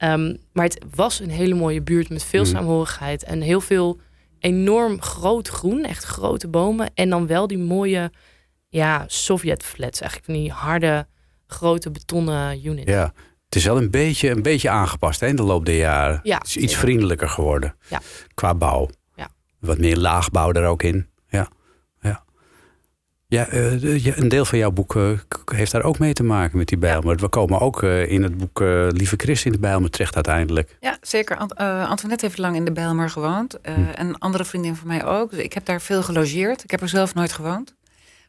[0.00, 2.50] Ehm, maar het was een hele mooie buurt met veel Mhm.
[2.50, 3.22] saamhorigheid.
[3.22, 4.00] En heel veel
[4.38, 5.84] enorm groot groen.
[5.84, 6.90] Echt grote bomen.
[6.94, 8.10] En dan wel die mooie
[8.68, 10.00] ja, Sovjet-flats.
[10.00, 11.06] Eigenlijk van die harde,
[11.46, 12.90] grote betonnen units.
[12.90, 13.12] Ja.
[13.44, 16.20] Het is wel een beetje, een beetje aangepast hè, in de loop der jaren.
[16.22, 17.74] Ja, het is iets vriendelijker geworden.
[17.88, 18.00] Ja.
[18.34, 18.88] Qua bouw.
[19.14, 19.28] Ja.
[19.58, 21.08] Wat meer laagbouw er ook in.
[21.28, 21.48] Ja.
[23.30, 25.10] Ja, eh, ja, een deel van jouw boek eh,
[25.44, 27.16] heeft daar ook mee te maken met die Bijlmer.
[27.16, 28.60] We komen ook eh, in het boek
[28.90, 30.76] Lieve Christ in de Bijlmer terecht uiteindelijk.
[30.80, 31.36] Ja, zeker.
[31.36, 33.58] Ant- Antoinette heeft lang in de Bijlmer gewoond.
[33.62, 33.70] Hm.
[33.70, 35.30] En een andere vriendin van mij ook.
[35.30, 36.64] Dus ik heb daar veel gelogeerd.
[36.64, 37.74] Ik heb er zelf nooit gewoond.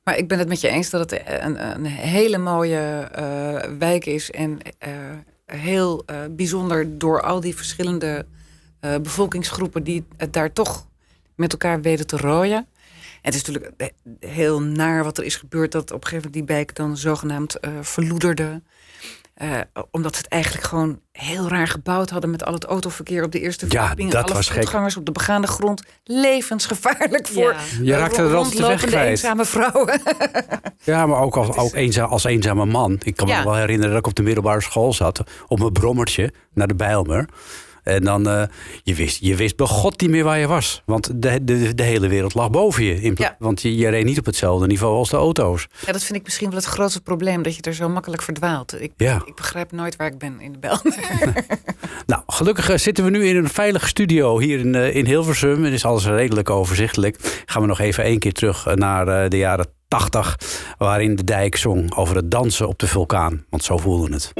[0.03, 3.09] Maar ik ben het met je eens dat het een, een hele mooie
[3.79, 4.31] wijk is.
[4.31, 4.57] En
[5.45, 8.25] heel bijzonder door al die verschillende
[9.01, 9.83] bevolkingsgroepen...
[9.83, 10.87] die het daar toch
[11.35, 12.67] met elkaar weten te rooien.
[13.21, 13.87] Het is natuurlijk eh,
[14.29, 15.71] heel naar wat er is gebeurd...
[15.71, 18.61] dat op een gegeven moment die wijk dan zogenaamd eh verloederde...
[19.33, 19.59] Eh,
[19.91, 23.39] omdat ze het eigenlijk gewoon heel raar gebouwd hadden met al het autoverkeer op de
[23.39, 24.09] eerste Ja, verdieping.
[24.09, 24.55] en dat alle was gek.
[24.61, 25.83] voetgangers op de begaande grond.
[26.03, 27.59] Levensgevaarlijk voor Ja.
[27.81, 29.09] Je raakte er altijd de weg kwijt.
[29.09, 30.01] eenzame vrouwen.
[30.83, 32.99] Ja, maar ook als, ook eenzaam, als eenzame man.
[33.03, 33.37] Ik kan me Ja.
[33.43, 35.23] nog wel herinneren dat ik op de middelbare school zat.
[35.47, 37.25] Op mijn brommertje naar de Bijlmer.
[37.83, 38.43] En dan, eh,
[38.83, 40.81] je, wist, je wist bij god niet meer waar je was.
[40.85, 43.01] Want de, de, de hele wereld lag boven je.
[43.01, 43.35] In pla- Ja.
[43.39, 45.67] Want je, je reed niet op hetzelfde niveau als de auto's.
[45.85, 47.41] Ja, dat vind ik misschien wel het grootste probleem.
[47.43, 48.81] Dat je er zo makkelijk verdwaalt.
[48.81, 49.21] Ik, Ja.
[49.25, 50.95] ik begrijp nooit waar ik ben in de Bijlmer.
[52.05, 55.63] Nou, gelukkig eh, zitten we nu in een veilige studio hier in, eh, in Hilversum.
[55.63, 57.43] Het is alles redelijk overzichtelijk.
[57.45, 60.37] Gaan we nog even één keer terug naar de jaren 80,
[60.77, 63.45] waarin de dijk zong over het dansen op de vulkaan.
[63.49, 64.31] Want zo voelde het.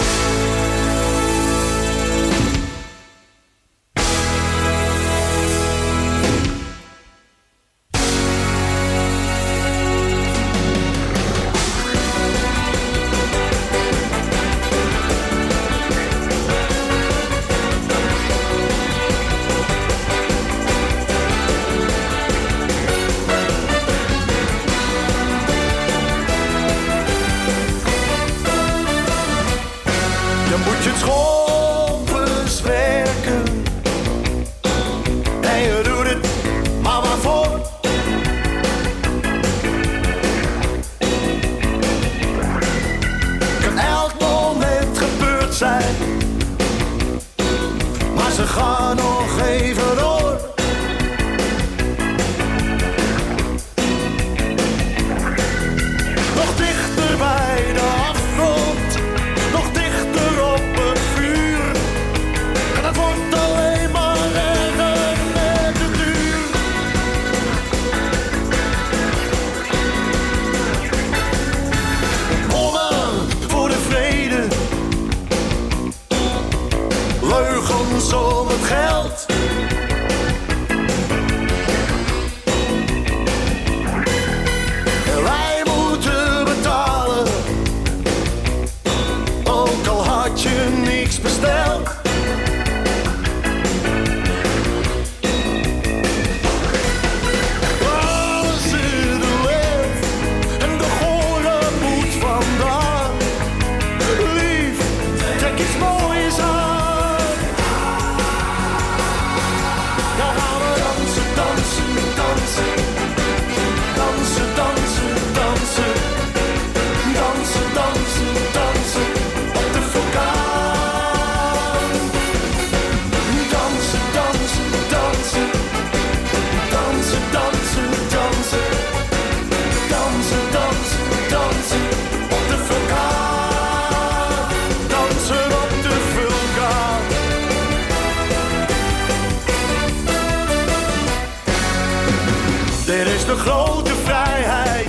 [142.86, 144.88] Dit is de grote vrijheid.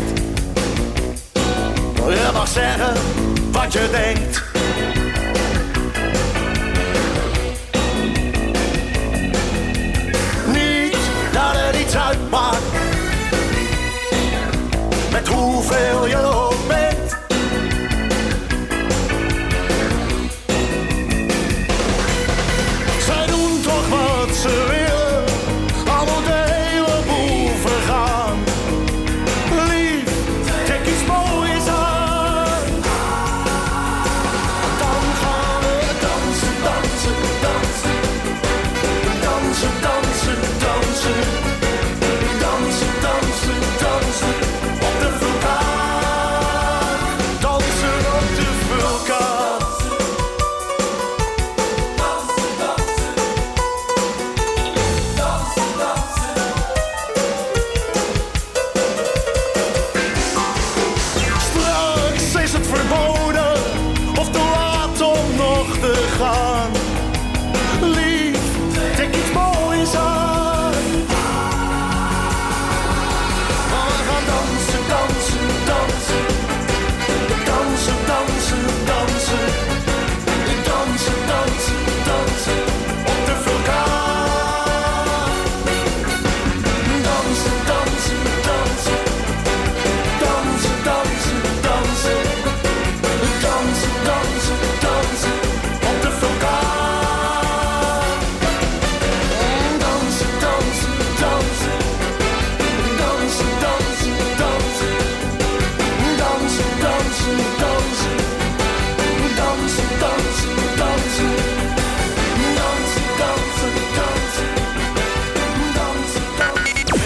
[1.95, 2.93] Je mag zeggen
[3.51, 4.43] wat je denkt.
[10.47, 10.97] Niet
[11.33, 12.59] dat het iets uitmaakt.
[15.11, 16.52] Met hoeveel je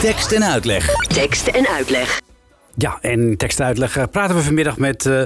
[0.07, 1.07] Tekst en uitleg.
[1.07, 2.21] Tekst en uitleg.
[2.75, 5.23] Ja, en tekst uitleg eh, praten we vanmiddag met eh,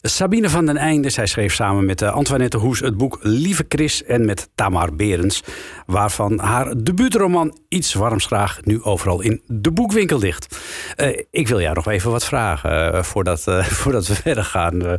[0.00, 1.10] Sabine van den Einde.
[1.10, 5.42] Zij schreef samen met uh, Antoinette Hoes het boek Lieve Chris en met Tamar Berens.
[5.86, 10.58] Waarvan haar debuutroman Iets Warms Graag nu overal in de boekwinkel ligt.
[10.96, 14.96] Eh, ik wil jou nog even wat vragen voordat, eh, voordat we verder gaan,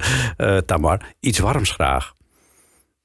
[0.66, 1.02] Tamar.
[1.20, 2.14] Iets Warms Graag.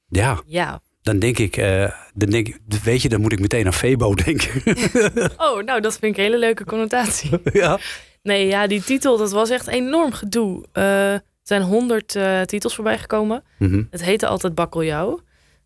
[0.07, 0.81] Ja, Ja.
[1.01, 4.15] Dan denk ik, eh, dan denk ik, weet je, dan moet ik meteen aan Febo
[4.25, 4.61] denken.
[5.37, 7.29] Oh, nou, dat vind ik een hele leuke connotatie.
[7.53, 7.79] ja.
[8.23, 10.65] Nee, ja, die titel, dat was echt enorm gedoe.
[10.71, 13.43] Eh, er zijn honderd eh, titels voorbij gekomen.
[13.57, 13.83] Mhm.
[13.89, 15.19] Het heette altijd bakkeljauw.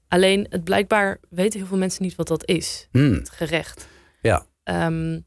[0.07, 2.87] Alleen, het blijkbaar weten heel veel mensen niet wat dat is.
[2.91, 3.13] Hmm.
[3.13, 3.87] Het gerecht.
[4.21, 4.45] Ja.
[4.63, 5.19] Ehm,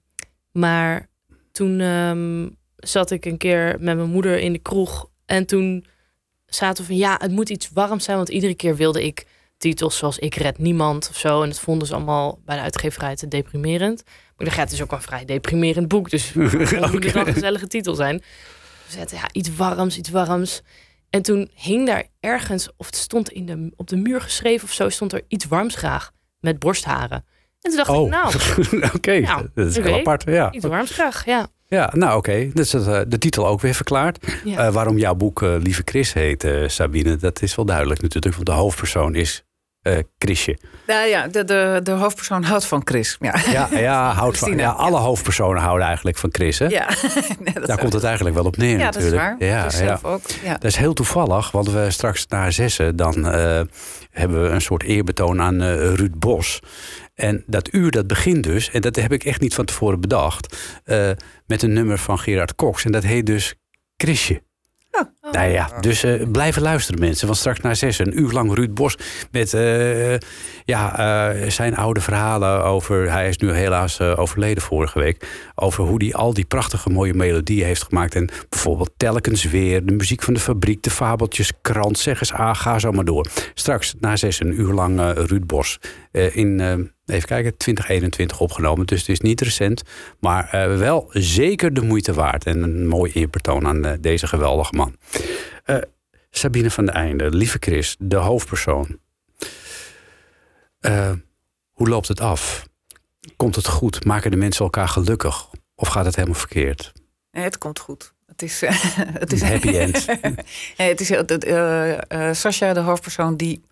[0.53, 1.09] maar
[1.53, 5.11] toen ehm, zat ik een keer met mijn moeder in de kroeg.
[5.27, 5.87] En toen
[6.47, 8.17] zaten we van ja, het moet iets warms zijn.
[8.17, 9.27] Want iedere keer wilde ik
[9.59, 11.43] titels zoals Ik red niemand of zo.
[11.43, 14.03] En dat vonden ze allemaal bij de uitgeverij te deprimerend.
[14.37, 16.11] Maar dacht, ja, het is ook wel een vrij deprimerend boek.
[16.11, 18.17] Dus het moet wel een gezellige titel zijn.
[18.87, 20.63] We zetten ja, iets warms, iets warms.
[21.11, 24.73] En toen hing daar ergens, of het stond in de, op de muur geschreven of
[24.73, 27.25] zo, stond er iets warms graag met borstharen.
[27.61, 29.19] En toen dacht Oh, ik, nou, oké.
[29.19, 30.25] Nou, dat is heel apart.
[30.27, 30.53] Ja.
[30.53, 31.49] iets warms graag, ja.
[31.69, 32.51] Ja, nou oké.
[32.55, 34.27] Het, eh, de titel ook weer verklaard.
[34.45, 34.67] Ja.
[34.67, 38.35] Eh, waarom jouw boek eh, Lieve Chris heet, Sabine, dat is wel duidelijk natuurlijk.
[38.35, 39.45] Want de hoofdpersoon is
[39.89, 40.59] eh Chrisje.
[40.87, 43.17] Nou ja, de, de, de hoofdpersoon houdt van Chris.
[43.21, 46.59] Ja, Ja, ja, houdt van, ja alle hoofdpersonen houden eigenlijk van Chris.
[46.59, 46.67] Hè?
[46.67, 46.89] ja.
[47.45, 49.41] Nee, dat Daar komt het eigenlijk wel op neer Ja, dat is natuurlijk.
[49.41, 49.49] waar.
[49.49, 49.71] Ja, ja.
[49.71, 50.21] zelf ook.
[50.43, 50.53] Ja.
[50.53, 52.97] Dat is heel toevallig, want we straks na zessen...
[52.97, 53.61] dan eh,
[54.11, 56.61] hebben we een soort eerbetoon aan eh, Ruud Bos.
[57.15, 60.57] En dat uur dat begint dus, en dat heb ik echt niet van tevoren bedacht...
[61.47, 62.85] met een nummer van Gerard Cox.
[62.85, 63.55] En dat heet dus
[63.97, 64.43] Chrisje.
[64.99, 65.33] Oh.
[65.33, 67.27] Nou ja, dus eh, blijven luisteren mensen.
[67.27, 68.97] Want straks na zes een uur lang Ruud Bos
[69.31, 70.17] met eh,
[70.65, 73.11] ja, eh, zijn oude verhalen over...
[73.11, 75.51] Hij is nu helaas overleden vorige week.
[75.55, 78.15] Over hoe hij al die prachtige mooie melodieën heeft gemaakt.
[78.15, 82.55] En bijvoorbeeld telkens weer de muziek van de fabriek, de fabeltjes, krant, zeg eens A,
[82.55, 83.27] ga zo maar door.
[83.55, 85.79] Straks na zes een uur lang Ruud Bos.
[86.13, 86.61] In,
[87.09, 88.87] even kijken, 2021 opgenomen.
[88.87, 89.83] Dus het is niet recent.
[90.21, 92.47] Maar eh, wel zeker de moeite waard.
[92.47, 94.97] En een mooi eerbetoon aan eh, deze geweldige man.
[95.65, 95.77] Eh,
[96.31, 98.99] Sabine van der Einde, lieve Chris, de hoofdpersoon.
[101.71, 102.67] Hoe loopt het af?
[103.37, 104.05] Komt het goed?
[104.05, 105.49] Maken de mensen elkaar gelukkig?
[105.75, 106.93] Of gaat het helemaal verkeerd?
[107.31, 108.13] Nee, het komt goed.
[108.27, 108.61] Het is,
[109.25, 110.07] het is Een happy end.
[110.79, 113.65] nee, het is Sascha, de hoofdpersoon, die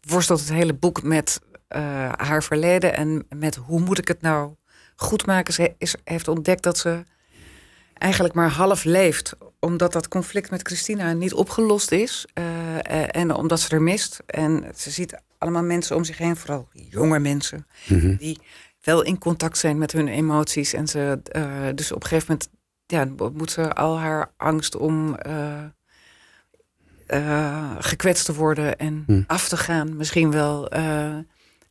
[0.00, 1.40] worstelt het hele boek met
[1.72, 4.54] eh, haar verleden en met hoe moet ik het nou
[4.96, 5.54] goed maken.
[5.54, 7.04] Ze is, heeft ontdekt dat ze
[7.94, 13.34] eigenlijk maar half leeft, omdat dat conflict met Christina niet opgelost is eh, eh, en
[13.34, 14.20] omdat ze er mist.
[14.26, 18.16] En ze ziet allemaal mensen om zich heen, vooral jonge mensen, Mhm.
[18.16, 18.40] die
[18.82, 20.72] wel in contact zijn met hun emoties.
[20.72, 21.20] En ze
[21.74, 22.50] dus op een gegeven moment
[22.86, 25.16] ja, moet ze al haar angst om
[27.78, 29.22] gekwetst te worden en Hm.
[29.26, 30.68] af te gaan, misschien wel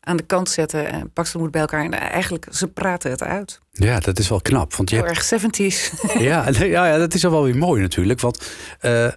[0.02, 1.84] aan de kant zetten en pak ze moed bij elkaar.
[1.84, 3.60] En eigenlijk, ze praten het uit.
[3.72, 4.76] Ja, dat is wel knap.
[4.76, 6.02] Want je Heel hebt erg 70s.
[6.20, 8.20] ja, ja, ja, dat is al wel weer mooi natuurlijk.
[8.20, 9.08] Want eh,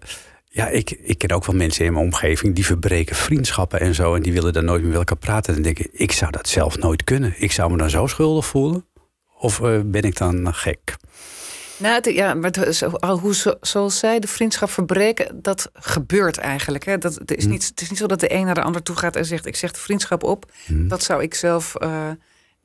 [0.49, 4.15] ja, ik, ik ken ook wel mensen in mijn omgeving die verbreken vriendschappen en zo.
[4.15, 5.55] En die willen dan nooit meer met elkaar praten.
[5.55, 7.35] En dan denk ik, ik zou dat zelf nooit kunnen.
[7.37, 8.87] Ik zou me dan zo schuldig voelen.
[9.39, 10.97] Of eh, ben ik dan gek?
[11.77, 15.71] Nou, het- ja, maar het- zo, al hoe, zo- zoals zij de vriendschap verbreken, dat
[15.75, 16.85] gebeurt eigenlijk.
[16.85, 16.99] Hè.
[16.99, 17.51] Dat, het, is Hm.
[17.51, 19.47] niet, het is niet zo dat de een naar de ander toe gaat en zegt:
[19.47, 20.53] Ik zeg de vriendschap op.
[20.67, 20.89] Hm.
[20.89, 22.09] Dat zou ik zelf eh,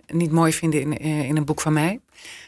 [0.07, 1.99] niet mooi vinden in, eh, in een boek van mij.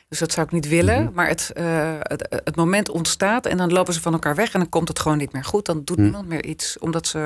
[0.10, 1.04] Dus dat zou ik niet willen.
[1.04, 1.14] Mhm.
[1.14, 4.60] Maar het, eh, het, het moment ontstaat en dan lopen ze van elkaar weg en
[4.60, 5.66] dan komt het gewoon niet meer goed.
[5.66, 6.04] Dan doet Hm.
[6.04, 7.18] niemand meer iets, omdat ze.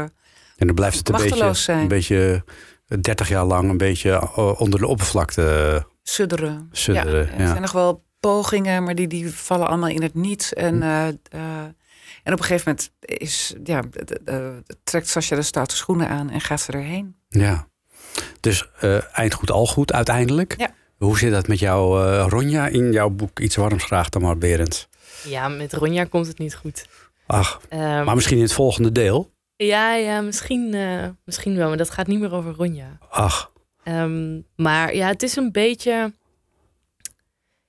[0.58, 1.80] En dan blijft het een beetje, zijn.
[1.80, 2.44] een beetje
[2.88, 6.70] eh, 30 jaar lang een beetje onder de oppervlakte Sudderen.
[6.72, 7.26] sudderen.
[7.26, 7.48] Ja, er Ja.
[7.48, 10.54] zijn nog wel pogingen, maar die, die vallen allemaal in het niets.
[10.54, 10.82] En, Hm.
[10.82, 11.64] eh, eh,
[12.24, 13.82] en op een gegeven moment is, ja,
[14.84, 17.16] trekt Sascha de stoute schoenen aan en gaat ze erheen.
[17.30, 17.68] Ja.
[18.40, 20.54] Dus eh, eind goed, al goed uiteindelijk.
[20.58, 20.70] Ja.
[20.98, 24.88] Hoe zit dat met jou, eh, Ronja, in jouw boek Iets warms graag, Tamar Berends?
[25.24, 26.86] Ja, met Ronja komt het niet goed.
[27.26, 29.32] Ach, Ehm, maar misschien in het volgende deel.
[29.56, 32.98] Ja, ja misschien, eh, misschien wel, maar dat gaat niet meer over Ronja.
[33.10, 33.52] Ach,
[33.84, 36.14] Ehm, maar ja, het is een beetje.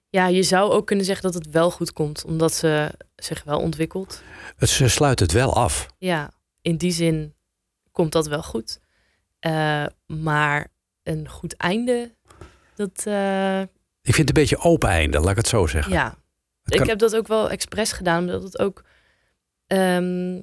[0.08, 3.60] Ja, je zou ook kunnen zeggen dat het wel goed komt, omdat ze zich wel
[3.60, 4.22] ontwikkelt.
[4.56, 5.86] het, ze sluit het wel af.
[5.98, 6.30] Ja,
[6.62, 7.34] in die zin
[7.92, 8.80] komt dat wel goed.
[9.38, 10.66] Eh, maar
[11.02, 12.14] een goed einde,
[12.74, 13.02] dat.
[13.06, 15.92] eh, Ik vind het een beetje open einde, laat ik het zo zeggen.
[15.92, 16.18] ja.
[16.62, 18.84] Het Ik kan- heb dat ook wel expres gedaan, omdat het ook.
[19.66, 20.42] ehm,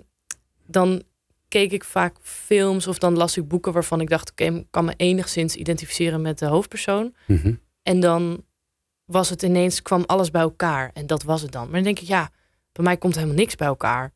[0.66, 1.04] dan
[1.48, 4.86] keek ik vaak films of dan las ik boeken waarvan ik dacht: oké, ik kan
[4.86, 7.16] me enigszins identificeren met de hoofdpersoon.
[7.28, 7.54] Mhm.
[7.84, 8.46] En dan
[9.06, 10.92] was het ineens, kwam alles bij elkaar.
[10.94, 11.64] En dat was het dan.
[11.64, 12.30] Maar dan denk ik, ja,
[12.72, 14.14] bij mij komt helemaal niks bij elkaar.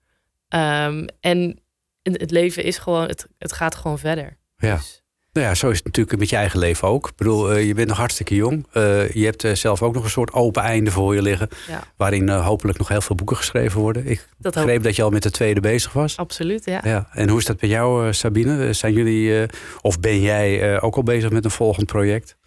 [0.48, 1.62] Ehm, en
[2.02, 4.38] het leven is gewoon, het, het gaat gewoon verder.
[4.58, 4.76] Ja.
[4.76, 7.08] Dus, Nou ja, zo is het natuurlijk met je eigen leven ook.
[7.08, 8.66] Ik bedoel, eh, je bent nog hartstikke jong.
[8.72, 11.50] Eh, je hebt eh, zelf ook nog een soort open einde voor je liggen.
[11.68, 14.08] ja, Waarin hopelijk nog heel veel boeken geschreven worden.
[14.08, 16.18] Ik dat begreep dat je al met de tweede bezig was.
[16.18, 16.82] Absoluut, ja.
[16.84, 17.08] Ja.
[17.12, 18.74] En hoe is dat bij jou, Sabine?
[18.74, 19.46] Zijn jullie,
[19.82, 22.38] of ben jij ook al bezig met een volgend project?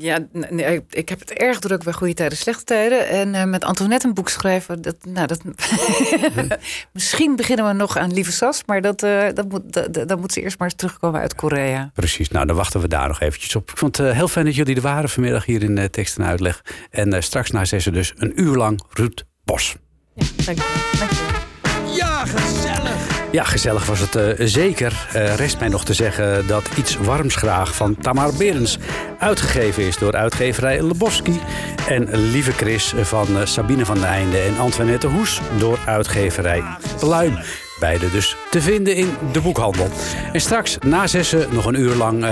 [0.00, 0.18] Ja,
[0.50, 3.08] nee, ik- heb het erg druk bij Goede Tijden, Slechte Tijden.
[3.08, 4.82] En eh, met Antoinette een boek schrijven.
[4.82, 5.40] Dat, nou, dat,
[6.92, 8.62] Misschien beginnen we nog aan Lieve Sas.
[8.66, 11.90] Maar dat, eh, dat moet, dat, moet ze eerst maar eens terugkomen uit Korea.
[11.94, 13.70] Precies, nou dan wachten we daar nog eventjes op.
[13.70, 16.24] Ik vond het eh, heel fijn dat jullie er waren vanmiddag hier in tekst en
[16.24, 16.62] uitleg.
[16.90, 19.76] En eh, straks na zessen dus een uur lang Ruud Bos.
[20.14, 20.96] ja dank je.
[20.98, 21.94] Dank je.
[21.96, 23.09] Ja, gezellig.
[23.30, 25.06] Ja, gezellig was het eh, zeker.
[25.12, 28.78] Eh, rest mij nog te zeggen dat Iets Warms Graag van Tamar Berens
[29.18, 31.40] uitgegeven is door uitgeverij Leboski.
[31.88, 36.62] En Lieve Chris van eh, Sabine van den Einde en Antoinette Hoes door uitgeverij
[36.98, 37.38] Pluim.
[37.80, 39.88] Beide dus te vinden in de boekhandel.
[40.32, 42.24] En straks na zessen nog een uur lang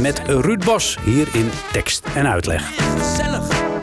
[0.00, 2.62] met Ruud Bos hier in tekst en uitleg.
[2.98, 3.75] Gezellig.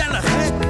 [0.00, 0.69] gezellig, hè?